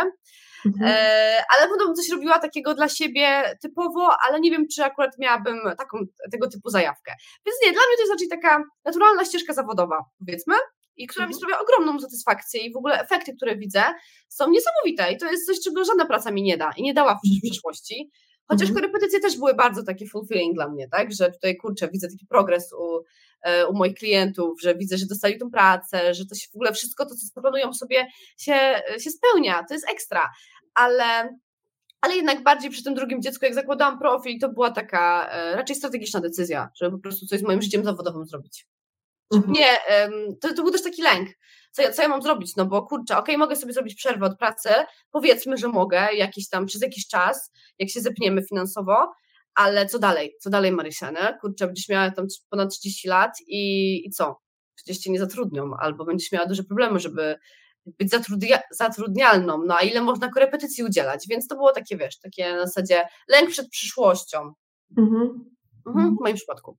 [0.65, 0.91] Mhm.
[0.91, 5.59] E, ale potem coś robiła takiego dla siebie typowo, ale nie wiem, czy akurat miałabym
[5.77, 5.99] taką,
[6.31, 7.13] tego typu zajawkę.
[7.45, 10.55] Więc nie, dla mnie to jest raczej taka naturalna ścieżka zawodowa, powiedzmy
[10.97, 11.39] i która mi mhm.
[11.39, 13.83] sprawia ogromną satysfakcję i w ogóle efekty, które widzę
[14.29, 17.15] są niesamowite i to jest coś, czego żadna praca mi nie da i nie dała
[17.15, 17.41] w mhm.
[17.43, 18.11] przyszłości.
[18.47, 18.75] Chociaż mhm.
[18.75, 22.73] korepetycje też były bardzo takie fulfilling dla mnie, tak, że tutaj kurczę, widzę taki progres
[22.73, 23.03] u,
[23.41, 26.73] e, u moich klientów, że widzę, że dostali tą pracę, że to się w ogóle
[26.73, 28.07] wszystko to, co planują sobie
[28.37, 30.29] się, się spełnia, to jest ekstra,
[30.73, 31.29] ale
[32.01, 35.75] ale jednak bardziej przy tym drugim dziecku, jak zakładałam profil, to była taka e, raczej
[35.75, 38.67] strategiczna decyzja, żeby po prostu coś z moim życiem zawodowym zrobić.
[39.33, 39.53] Mhm.
[39.53, 39.77] Nie,
[40.41, 41.29] to, to był też taki lęk.
[41.71, 42.55] Co ja, co ja mam zrobić?
[42.55, 44.69] No bo kurczę, okej, okay, mogę sobie zrobić przerwę od pracy,
[45.11, 49.11] powiedzmy, że mogę, jakiś tam, przez jakiś czas, jak się zepniemy finansowo,
[49.55, 50.35] ale co dalej?
[50.39, 51.37] Co dalej, Marysia, nie?
[51.41, 54.39] Kurczę, będziesz miała tam ponad 30 lat i, i co?
[54.75, 57.35] Przecież cię nie zatrudnią, albo będziesz miała duże problemy, żeby
[57.85, 62.53] być zatrudnia, zatrudnialną, no a ile można korepetycji udzielać, więc to było takie, wiesz, takie
[62.53, 64.53] na zasadzie lęk przed przyszłością.
[64.97, 65.55] Mhm.
[65.87, 66.77] Mhm, w moim przypadku.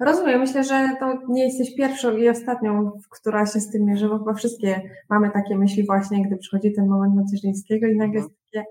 [0.00, 0.40] Rozumiem.
[0.40, 4.34] Myślę, że to nie jesteś pierwszą i ostatnią, która się z tym mierzy, bo chyba
[4.34, 8.64] wszystkie mamy takie myśli właśnie, gdy przychodzi ten moment macierzyńskiego i nagle jest takie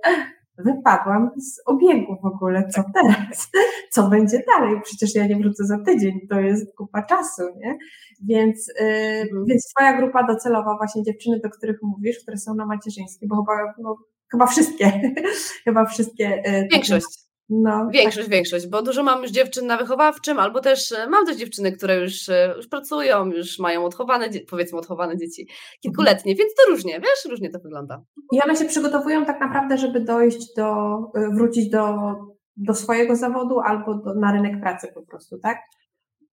[0.66, 2.94] wypadłam z obiegu w ogóle, co tak.
[2.94, 3.50] teraz?
[3.92, 4.82] Co będzie dalej?
[4.84, 7.78] Przecież ja nie wrócę za tydzień, to jest kupa czasu, nie?
[8.24, 13.30] Więc, yy, więc twoja grupa docelowa, właśnie dziewczyny, do których mówisz, które są na macierzyńskim,
[13.30, 13.98] bo chyba, no,
[14.32, 15.02] chyba wszystkie,
[15.66, 16.44] chyba wszystkie.
[16.46, 17.29] Yy, Większość.
[17.50, 18.34] No, większość, tak.
[18.36, 21.98] większość, bo dużo mam już dziewczyn na wychowawczym, albo też e, mam też dziewczyny, które
[21.98, 25.48] już, e, już pracują, już mają odchowane, powiedzmy odchowane dzieci
[25.82, 28.02] kilkuletnie, więc to różnie, wiesz, różnie to wygląda.
[28.32, 32.14] I one się przygotowują tak naprawdę, żeby dojść do, e, wrócić do,
[32.58, 35.58] do swojego zawodu albo do, na rynek pracy po prostu, tak?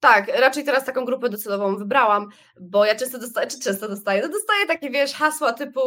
[0.07, 2.29] Tak, raczej teraz taką grupę docelową wybrałam,
[2.61, 5.81] bo ja często dostaję, czy często dostaję, no dostaję takie, wiesz, hasła typu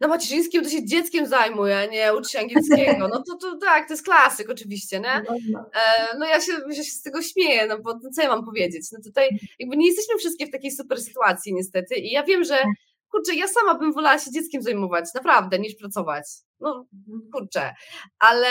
[0.00, 3.92] na macierzyńskim to się dzieckiem zajmuje, nie uczy się angielskiego, no to, to tak, to
[3.94, 5.22] jest klasyk oczywiście, nie?
[5.28, 5.58] No, no.
[5.74, 8.92] E, no ja, się, ja się z tego śmieję, no bo co ja mam powiedzieć,
[8.92, 12.54] no tutaj jakby nie jesteśmy wszystkie w takiej super sytuacji niestety i ja wiem, że
[12.54, 12.66] tak.
[13.10, 16.24] kurczę, ja sama bym wolała się dzieckiem zajmować, naprawdę, niż pracować,
[16.60, 16.86] no
[17.32, 17.74] kurczę,
[18.18, 18.48] ale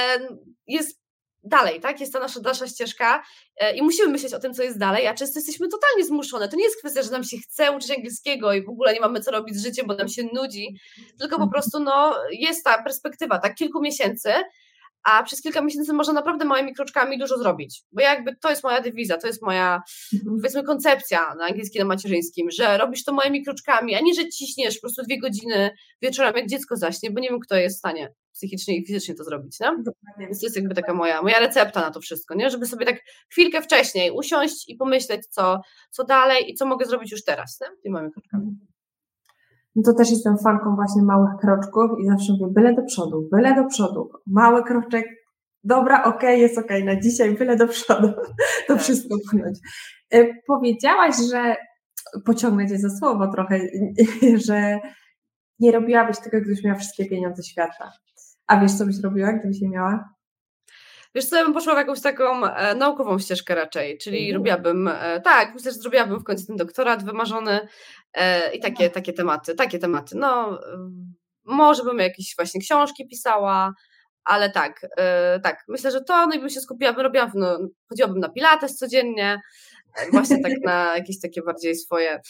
[0.67, 1.02] jest
[1.43, 1.99] dalej, tak?
[1.99, 3.23] Jest ta nasza dalsza ścieżka
[3.57, 6.49] e, i musimy myśleć o tym, co jest dalej, a często jesteśmy totalnie zmuszone.
[6.49, 9.21] To nie jest kwestia, że nam się chce uczyć angielskiego i w ogóle nie mamy
[9.21, 10.67] co robić z życiem, bo nam się nudzi,
[11.19, 11.49] tylko po mhm.
[11.49, 14.33] prostu no, jest ta perspektywa, tak, kilku miesięcy,
[15.03, 17.83] a przez kilka miesięcy można naprawdę małymi kroczkami dużo zrobić.
[17.91, 19.81] Bo jakby to jest moja dewiza, to jest moja,
[20.13, 20.37] mhm.
[20.37, 24.75] powiedzmy, koncepcja na angielskim, na macierzyńskim, że robisz to małymi kroczkami, a nie, że ciśniesz
[24.75, 28.13] po prostu dwie godziny wieczorem, jak dziecko zaśnie, bo nie wiem, kto jest w stanie
[28.33, 29.83] psychicznie i fizycznie to zrobić, nie?
[30.19, 32.49] Więc to jest jakby taka moja, moja recepta na to wszystko, nie?
[32.49, 32.95] Żeby sobie tak
[33.29, 37.67] chwilkę wcześniej usiąść i pomyśleć, co, co dalej i co mogę zrobić już teraz, nie?
[37.83, 38.43] Tymi małymi kroczkami.
[38.43, 38.73] Mhm.
[39.75, 43.55] No to też jestem fanką właśnie małych kroczków i zawsze mówię, byle do przodu, byle
[43.55, 44.09] do przodu.
[44.27, 45.05] Mały kroczek,
[45.63, 48.07] dobra, okej, okay, jest okej, okay, na dzisiaj byle do przodu,
[48.67, 48.81] to tak.
[48.81, 49.57] wszystko pchnąć.
[50.11, 51.55] E, powiedziałaś, że
[52.25, 53.59] pociągnę cię za słowo trochę,
[54.47, 54.79] że
[55.59, 57.91] nie robiłabyś tego, gdybyś miała wszystkie pieniądze świata.
[58.47, 60.13] A wiesz, co byś robiła, gdybyś je miała?
[61.15, 64.35] Wiesz co, ja bym poszła w jakąś taką e, naukową ścieżkę raczej, czyli mhm.
[64.35, 67.67] robiłabym, e, tak, myślę, że zrobiłabym w końcu ten doktorat wymarzony
[68.13, 68.93] e, i takie, tak.
[68.93, 70.59] takie tematy, takie tematy, no
[71.45, 73.73] może bym jakieś właśnie książki pisała,
[74.23, 77.59] ale tak, e, tak, myślę, że to, no i bym się skupiła, bym robiła, no,
[77.89, 79.41] chodziłabym na pilates codziennie,
[79.95, 82.21] e, właśnie tak na jakieś takie bardziej swoje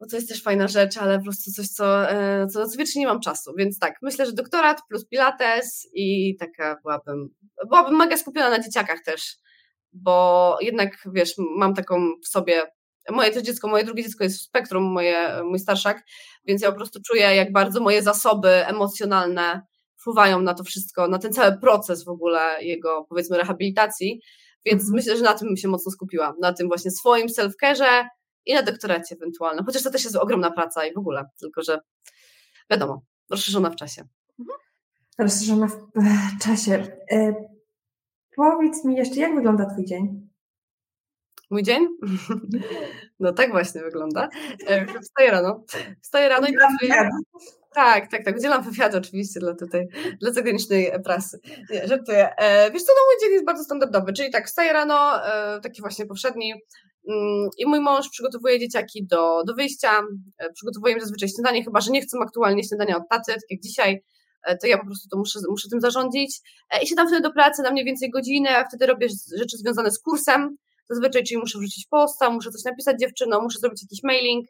[0.00, 3.06] bo to jest też fajna rzecz, ale po prostu coś, co, e, co zwyczajnie nie
[3.06, 3.52] mam czasu.
[3.56, 7.28] Więc tak, myślę, że doktorat plus pilates i taka byłabym,
[7.68, 9.36] byłabym mega skupiona na dzieciakach też,
[9.92, 12.62] bo jednak, wiesz, mam taką w sobie,
[13.10, 16.02] moje też dziecko, moje drugie dziecko jest w spektrum, moje, mój starszak,
[16.46, 19.62] więc ja po prostu czuję, jak bardzo moje zasoby emocjonalne
[20.00, 24.20] wpływają na to wszystko, na ten cały proces w ogóle jego, powiedzmy, rehabilitacji,
[24.64, 24.96] więc mhm.
[24.96, 28.04] myślę, że na tym bym się mocno skupiła, na tym właśnie swoim self-care'ze,
[28.50, 29.64] i na doktoracie ewentualnym.
[29.64, 31.80] Chociaż to też jest ogromna praca i w ogóle, tylko że
[32.70, 34.04] wiadomo, rozszerzona w czasie.
[34.38, 34.58] Mhm.
[35.18, 36.98] Rozszerzona w czasie.
[37.12, 37.34] E,
[38.36, 40.28] powiedz mi jeszcze, jak wygląda Twój dzień?
[41.50, 41.88] Mój dzień?
[43.20, 44.28] No tak właśnie wygląda.
[44.66, 45.64] E, wstaję rano.
[46.02, 47.10] Wstaję rano i pracuję.
[47.74, 48.36] Tak, tak, tak.
[48.36, 49.88] Udzielam wywiadu oczywiście dla tutaj,
[50.20, 51.40] dla zagranicznej prasy.
[51.70, 52.36] Nie, żartuję.
[52.36, 55.80] E, wiesz co, no mój dzień jest bardzo standardowy, czyli tak, wstaję rano, e, taki
[55.80, 56.54] właśnie powszedni,
[57.58, 60.02] I mój mąż przygotowuje dzieciaki do, do wyjścia,
[60.38, 63.60] e, przygotowuje im zazwyczaj śniadanie, chyba że nie chcą aktualnie śniadania od taty, tak jak
[63.60, 64.02] dzisiaj,
[64.42, 66.40] e, to ja po prostu to muszę, muszę tym zarządzić.
[66.70, 69.90] E, I siadam wtedy do pracy na mniej więcej godzinę, a wtedy robię rzeczy związane
[69.90, 70.56] z kursem,
[70.90, 74.46] zazwyczaj, czyli muszę wrzucić posta, muszę coś napisać dziewczynom, muszę zrobić jakiś mailing,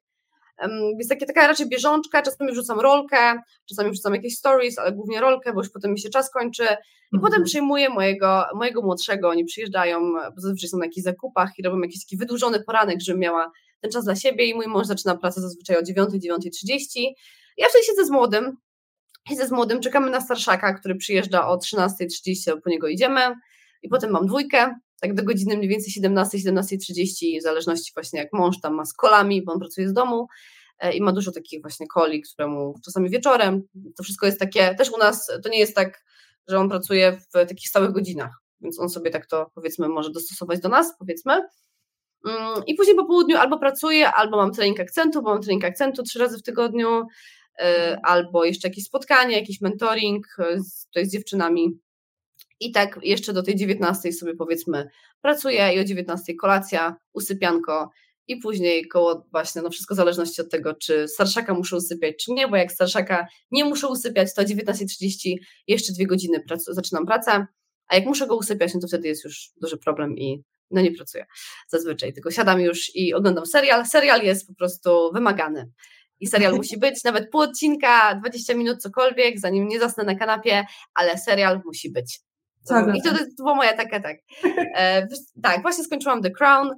[0.69, 5.53] więc takie, taka raczej bieżączka, czasami wrzucam rolkę, czasami wrzucam jakieś stories, ale głównie rolkę,
[5.53, 6.63] bo już potem mi się czas kończy.
[6.63, 7.33] I mhm.
[7.33, 11.81] potem przyjmuję mojego, mojego młodszego, oni przyjeżdżają, bo zazwyczaj są na jakichś zakupach i robią
[11.81, 15.41] jakiś taki wydłużony poranek, żebym miała ten czas dla siebie i mój mąż zaczyna pracę
[15.41, 17.07] zazwyczaj o 9, 9.30.
[17.57, 18.57] Ja wtedy siedzę z młodym,
[19.29, 23.21] siedzę z młodym, czekamy na starszaka, który przyjeżdża o 13.30, po niego idziemy
[23.83, 28.33] i potem mam dwójkę, tak do godziny mniej więcej 17, 17.30, w zależności właśnie jak
[28.33, 30.27] mąż tam ma z kolami, bo on pracuje z domu
[30.79, 33.63] e, i ma dużo takich właśnie koli, któremu czasami wieczorem,
[33.97, 36.05] to wszystko jest takie, też u nas to nie jest tak,
[36.49, 40.61] że on pracuje w takich stałych godzinach, więc on sobie tak to powiedzmy może dostosować
[40.61, 41.43] do nas, powiedzmy.
[42.29, 46.03] Mm, I później po południu albo pracuję, albo mam trening akcentu, bo mam trening akcentu
[46.03, 47.07] trzy razy w tygodniu,
[47.59, 51.81] e, albo jeszcze jakieś spotkanie, jakiś mentoring e, jest z dziewczynami
[52.61, 57.91] i tak jeszcze do tej 19 sobie powiedzmy pracuję i o 19 kolacja, usypianko
[58.29, 62.33] i później koło właśnie, no wszystko w zależności od tego, czy starszaka muszę usypiać, czy
[62.33, 65.35] nie, bo jak starszaka nie muszę usypiać, to o 19.30
[65.67, 67.47] jeszcze dwie godziny pracu, zaczynam pracę,
[67.89, 70.93] a jak muszę go usypiać, no to wtedy jest już duży problem i no nie
[70.93, 71.27] pracuję
[71.69, 73.87] zazwyczaj, tylko siadam już i oglądam serial.
[73.87, 75.71] Serial jest po prostu wymagany.
[76.21, 80.67] I serial musi być, nawet pół odcinka, 20 minut, cokolwiek, zanim nie zasnę na kanapie,
[80.95, 82.21] ale serial musi być.
[82.69, 84.17] Tak, I to, to była moja taka, tak.
[84.77, 85.07] E,
[85.43, 86.71] tak, właśnie skończyłam The Crown.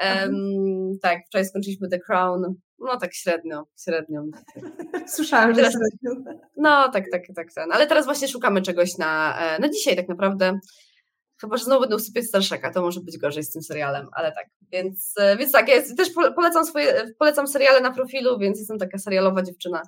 [0.00, 2.54] Um, tak, wczoraj skończyliśmy The Crown.
[2.78, 4.24] No tak średnio, średnio.
[5.16, 6.32] Słyszałam, że średnio.
[6.56, 7.72] No tak, tak, tak, ten.
[7.72, 10.58] Ale teraz właśnie szukamy czegoś na, e, na dzisiaj tak naprawdę.
[11.40, 14.46] Chyba, że znowu będę usypiać starszaka, to może być gorzej z tym serialem, ale tak.
[14.72, 18.98] Więc, e, więc tak, ja też polecam swoje, polecam seriale na profilu, więc jestem taka
[18.98, 19.82] serialowa dziewczyna,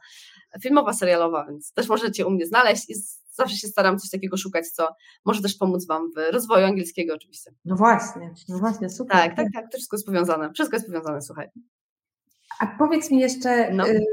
[0.62, 2.94] filmowa serialowa, więc też możecie u mnie znaleźć i
[3.32, 4.88] zawsze się staram coś takiego szukać, co
[5.24, 7.50] może też pomóc Wam w rozwoju angielskiego oczywiście.
[7.64, 9.16] No właśnie, no właśnie, super.
[9.16, 11.48] Tak, tak, tak, to wszystko jest powiązane, wszystko jest powiązane, słuchaj.
[12.58, 13.88] A powiedz mi jeszcze, no.
[13.88, 14.04] y,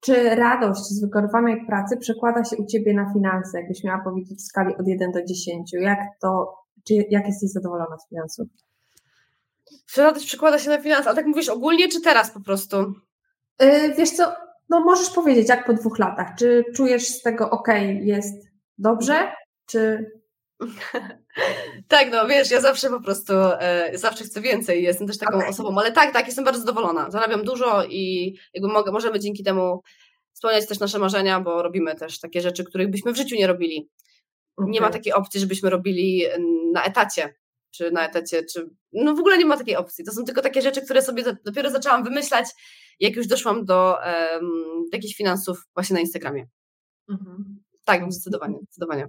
[0.00, 4.42] czy radość z wykonywanej pracy przekłada się u Ciebie na finanse, jakbyś miała powiedzieć w
[4.42, 6.54] skali od 1 do 10, jak to,
[6.88, 8.48] czy jak jesteś zadowolona z finansów?
[9.86, 12.76] Czy radość przekłada się na finanse, a tak mówisz ogólnie, czy teraz po prostu?
[13.60, 14.32] Yy, wiesz co,
[14.72, 17.68] no możesz powiedzieć, jak po dwóch latach, czy czujesz z tego ok,
[18.00, 18.46] jest
[18.78, 19.32] dobrze,
[19.66, 20.10] czy...
[21.88, 25.48] tak, no wiesz, ja zawsze po prostu, e, zawsze chcę więcej, jestem też taką okay.
[25.48, 29.82] osobą, ale tak, tak, jestem bardzo zadowolona, zarabiam dużo i jakby mogę, możemy dzięki temu
[30.32, 33.90] spełniać też nasze marzenia, bo robimy też takie rzeczy, których byśmy w życiu nie robili.
[34.56, 34.70] Okay.
[34.70, 36.24] Nie ma takiej opcji, żebyśmy robili
[36.72, 37.34] na etacie,
[37.74, 40.04] czy na etacie, czy no w ogóle nie ma takiej opcji.
[40.04, 42.46] To są tylko takie rzeczy, które sobie dopiero zaczęłam wymyślać,
[43.00, 43.96] jak już doszłam do
[44.32, 46.46] um, jakichś finansów właśnie na Instagramie.
[47.08, 47.62] Mhm.
[47.84, 49.06] tak, zdecydowanie, zdecydowanie.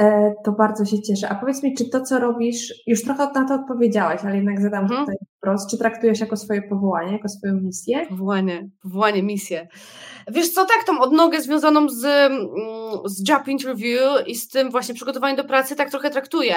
[0.00, 1.28] E, to bardzo się cieszę.
[1.28, 4.82] A powiedz mi, czy to, co robisz, już trochę na to odpowiedziałaś, ale jednak zadam
[4.82, 5.00] mhm.
[5.00, 8.06] tutaj wprost, czy traktujesz jako swoje powołanie, jako swoją misję?
[8.06, 9.68] Powołanie, powołanie, misję.
[10.30, 12.42] Wiesz co, tak, tą odnogę związaną z, mm,
[13.04, 16.54] z job interview i z tym właśnie przygotowaniem do pracy tak trochę traktuję,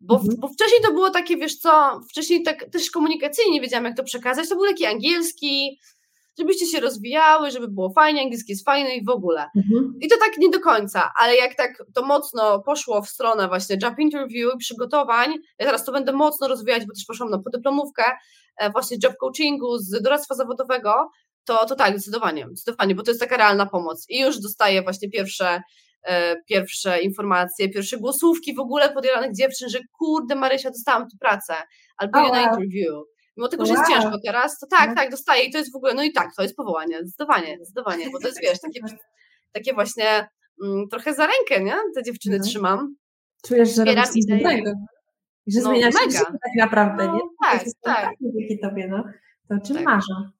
[0.00, 0.36] bo, mhm.
[0.38, 4.48] bo wcześniej to było takie, wiesz co, wcześniej tak też komunikacyjnie wiedziałam, jak to przekazać,
[4.48, 5.78] to był taki angielski,
[6.38, 9.40] żebyście się rozwijały, żeby było fajnie, angielski jest fajny i w ogóle.
[9.56, 9.94] Mhm.
[10.00, 13.76] I to tak nie do końca, ale jak tak to mocno poszło w stronę właśnie
[13.82, 18.04] job interview i przygotowań, ja teraz to będę mocno rozwijać, bo też poszłam na podyplomówkę
[18.56, 21.10] e, właśnie job coachingu z doradztwa zawodowego,
[21.44, 24.06] to, to tak, zdecydowanie, zdecydowanie, bo to jest taka realna pomoc.
[24.08, 25.62] I już dostaję właśnie pierwsze,
[26.02, 31.54] e, pierwsze informacje, pierwsze głosówki w ogóle podjelanych dziewczyn, że kurde Marysia, dostałam tu pracę,
[31.96, 33.15] albo oh, na interview.
[33.36, 33.82] Mimo tego, że wow.
[33.82, 34.94] jest ciężko teraz, to tak, no.
[34.94, 38.10] tak, dostaję i to jest w ogóle, no i tak, to jest powołanie, zdecydowanie, zdecydowanie,
[38.10, 38.80] bo to jest, wiesz, takie,
[39.52, 40.28] takie właśnie
[40.64, 41.76] mm, trochę za rękę, nie?
[41.94, 42.44] Te dziewczyny no.
[42.44, 42.96] trzymam.
[43.46, 44.72] Czujesz, że robisz coś dobrego.
[45.46, 47.20] Że no, zmienia się tak naprawdę, no, nie?
[47.42, 48.10] Tak, to tak.
[48.20, 49.04] Dzięki tobie, no.
[49.48, 49.84] To o czym tak.
[49.84, 50.30] marzę?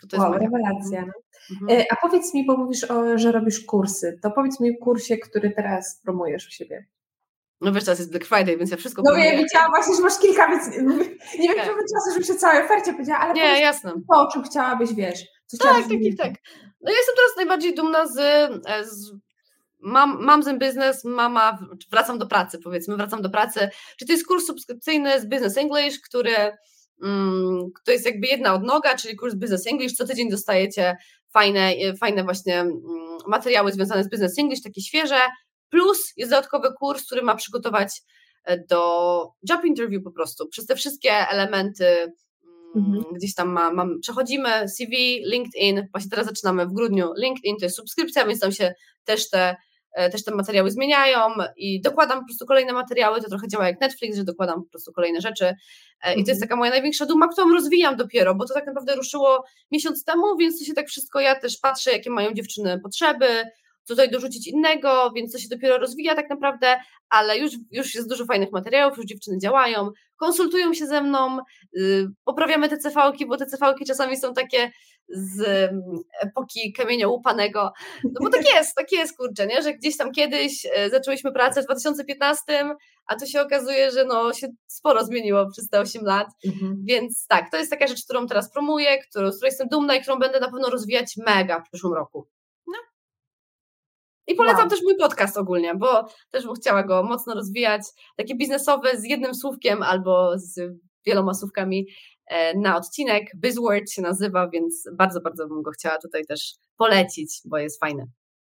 [0.00, 1.06] To, to wow, rewelacja.
[1.06, 1.12] No.
[1.50, 1.80] Mhm.
[1.80, 5.18] E, a powiedz mi, bo mówisz, o, że robisz kursy, to powiedz mi o kursie,
[5.18, 6.86] który teraz promujesz u siebie.
[7.62, 10.18] No wiesz, teraz jest Black Friday, więc ja wszystko No ja widziałam właśnie, że masz
[10.18, 10.68] kilka, więc
[11.38, 11.84] nie wiem, czy okay.
[11.94, 13.92] czasu, żebym się całej ofercie powiedziała, ale nie, jasne.
[13.92, 15.20] to, o czym chciałabyś, wiesz.
[15.58, 16.32] Tak, tak, tak, tak.
[16.80, 19.12] No ja jestem teraz najbardziej dumna z, e, z
[19.82, 21.58] mam, mam ten biznes, mama,
[21.90, 23.68] wracam do pracy, powiedzmy, wracam do pracy.
[23.98, 26.36] Czy to jest kurs subskrypcyjny z Business English, który
[27.02, 29.92] mm, to jest jakby jedna odnoga, czyli kurs Business English.
[29.92, 30.96] Co tydzień dostajecie
[31.32, 32.82] fajne, e, fajne właśnie mm,
[33.26, 35.20] materiały związane z Business English, takie świeże,
[35.72, 38.02] Plus jest dodatkowy kurs, który ma przygotować
[38.44, 40.48] e, do job interview po prostu.
[40.48, 41.86] Przez te wszystkie elementy
[42.76, 43.14] mm, mhm.
[43.14, 47.12] gdzieś tam ma, mam, przechodzimy CV, LinkedIn, właśnie teraz zaczynamy w grudniu.
[47.16, 49.56] LinkedIn to jest subskrypcja, więc tam się też te,
[49.92, 51.20] e, też te materiały zmieniają
[51.56, 54.92] i dokładam po prostu kolejne materiały, to trochę działa jak Netflix, że dokładam po prostu
[54.92, 56.20] kolejne rzeczy mhm.
[56.20, 56.48] i to jest mhm.
[56.48, 60.58] taka moja największa duma, którą rozwijam dopiero, bo to tak naprawdę ruszyło miesiąc temu, więc
[60.58, 63.44] to się tak wszystko, ja też patrzę, jakie mają dziewczyny potrzeby,
[63.88, 66.76] tutaj dorzucić innego, więc to się dopiero rozwija tak naprawdę,
[67.08, 71.38] ale już, już jest dużo fajnych materiałów, już dziewczyny działają, konsultują się ze mną,
[71.72, 74.72] yy, poprawiamy te cv bo te cv czasami są takie
[75.08, 75.82] z mm,
[76.20, 77.72] epoki kamienia łupanego,
[78.04, 79.62] no bo tak jest, tak jest, kurczę, nie?
[79.62, 84.32] że gdzieś tam kiedyś e, zaczęłyśmy pracę w 2015, a tu się okazuje, że no
[84.32, 86.82] się sporo zmieniło przez te 8 lat, mhm.
[86.84, 90.02] więc tak, to jest taka rzecz, którą teraz promuję, którą, z której jestem dumna i
[90.02, 92.28] którą będę na pewno rozwijać mega w przyszłym roku.
[94.26, 94.68] I polecam wow.
[94.68, 97.82] też mój podcast ogólnie, bo też bym chciała go mocno rozwijać.
[98.16, 100.60] Takie biznesowe z jednym słówkiem albo z
[101.06, 101.86] wieloma słówkami
[102.26, 103.22] e, na odcinek.
[103.36, 108.06] BizWord się nazywa, więc bardzo, bardzo bym go chciała tutaj też polecić, bo jest fajny.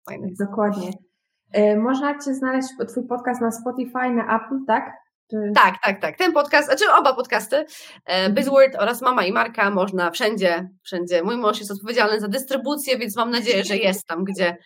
[0.09, 0.33] fajny.
[0.39, 0.91] Dokładnie.
[1.51, 5.05] E, można Cię znaleźć, Twój podcast na Spotify, na Apple, tak?
[5.29, 5.38] Czy...
[5.55, 6.17] Tak, tak, tak.
[6.17, 7.65] Ten podcast, znaczy oba podcasty,
[8.05, 8.29] e.
[8.29, 11.23] BizWord oraz Mama i Marka można wszędzie, wszędzie.
[11.23, 14.57] Mój mąż jest odpowiedzialny za dystrybucję, więc mam nadzieję, że jest tam, gdzie,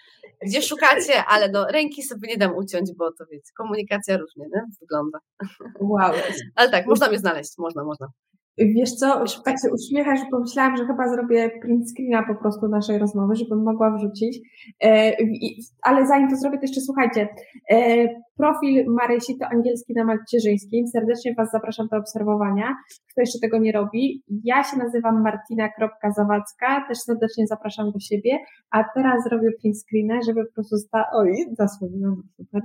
[0.46, 4.62] gdzie szukacie, ale do ręki sobie nie dam uciąć, bo to wiecie, komunikacja różnie nie?
[4.82, 5.20] wygląda.
[5.80, 6.14] Wow.
[6.56, 8.08] Ale tak, można mnie znaleźć, można, można.
[8.60, 13.36] Wiesz co, tak się uśmiechasz, pomyślałam, że chyba zrobię print screena po prostu naszej rozmowy,
[13.36, 14.40] żebym mogła wrzucić.
[14.84, 15.12] E,
[15.82, 17.28] ale zanim to zrobię, to jeszcze słuchajcie.
[17.72, 20.88] E, profil Marysi to angielski na macierzyńskim.
[20.88, 22.76] Serdecznie Was zapraszam do obserwowania.
[23.12, 24.24] Kto jeszcze tego nie robi?
[24.44, 26.86] Ja się nazywam martina.zawadzka.
[26.88, 28.40] Też serdecznie zapraszam do siebie.
[28.72, 31.06] A teraz zrobię print screena, żeby po prostu sta...
[31.14, 32.62] Oj, zasłoniłam, super.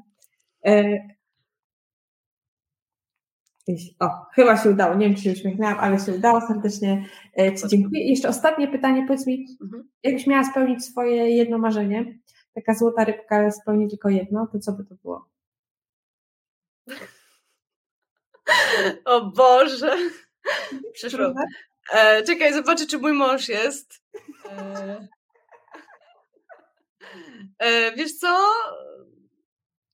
[4.00, 4.94] O, chyba się udało.
[4.94, 6.40] Nie wiem, czy się uśmiechnęłam, ale się udało.
[6.40, 8.05] Serdecznie e, Ci dziękuję.
[8.05, 9.05] I jeszcze ostatnie pytanie.
[9.07, 9.88] Powiedz mi, mhm.
[10.03, 12.18] jakbyś miała spełnić swoje jedno marzenie,
[12.55, 15.29] taka złota rybka spełni tylko jedno, to co by to było?
[19.05, 19.96] O Boże.
[20.94, 21.35] Przyszło.
[21.92, 24.03] E, czekaj, zobaczę, czy mój mąż jest.
[24.50, 25.09] E,
[27.59, 28.37] e, wiesz co?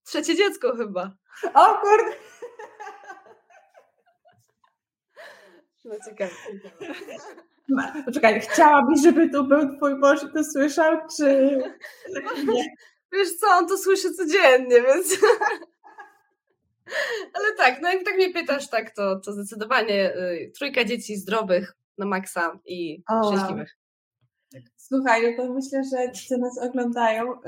[0.04, 1.16] Trzecie dziecko chyba.
[1.54, 2.16] O kurde.
[5.84, 6.30] No ciekawe.
[8.04, 11.58] Poczekaj, chciałabyś, żeby tu był twój mąż i to słyszał, czy
[12.54, 12.64] nie?
[13.12, 15.18] Wiesz co, on to słyszy codziennie, więc...
[17.34, 21.76] Ale tak, no jak tak mnie pytasz, tak, to, to zdecydowanie y, trójka dzieci zdrowych
[21.98, 23.76] na maksa i oh, szczęśliwych.
[23.76, 24.62] Wow.
[24.76, 27.38] Słuchaj, no to myślę, że ci, co nas oglądają, y,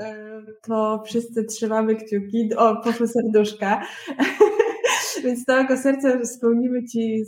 [0.61, 2.55] to wszyscy trzymamy kciuki.
[2.57, 3.81] O, poszły serduszka.
[5.23, 7.25] Więc całego serca spełnimy Ci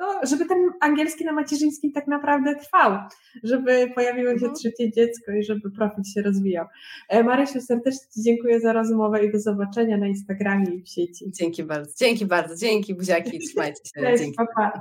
[0.00, 2.98] no, żeby ten angielski na macierzyńskim tak naprawdę trwał,
[3.42, 4.54] żeby pojawiło się mhm.
[4.54, 6.66] trzecie dziecko i żeby profil się rozwijał.
[7.08, 11.24] E, Marysiu, serdecznie Ci dziękuję za rozmowę i do zobaczenia na Instagramie i w sieci.
[11.30, 14.00] Dzięki bardzo, dzięki bardzo, dzięki buziaki, trzymajcie się.
[14.00, 14.36] Cześć, dzięki.
[14.36, 14.80] Pa, pa.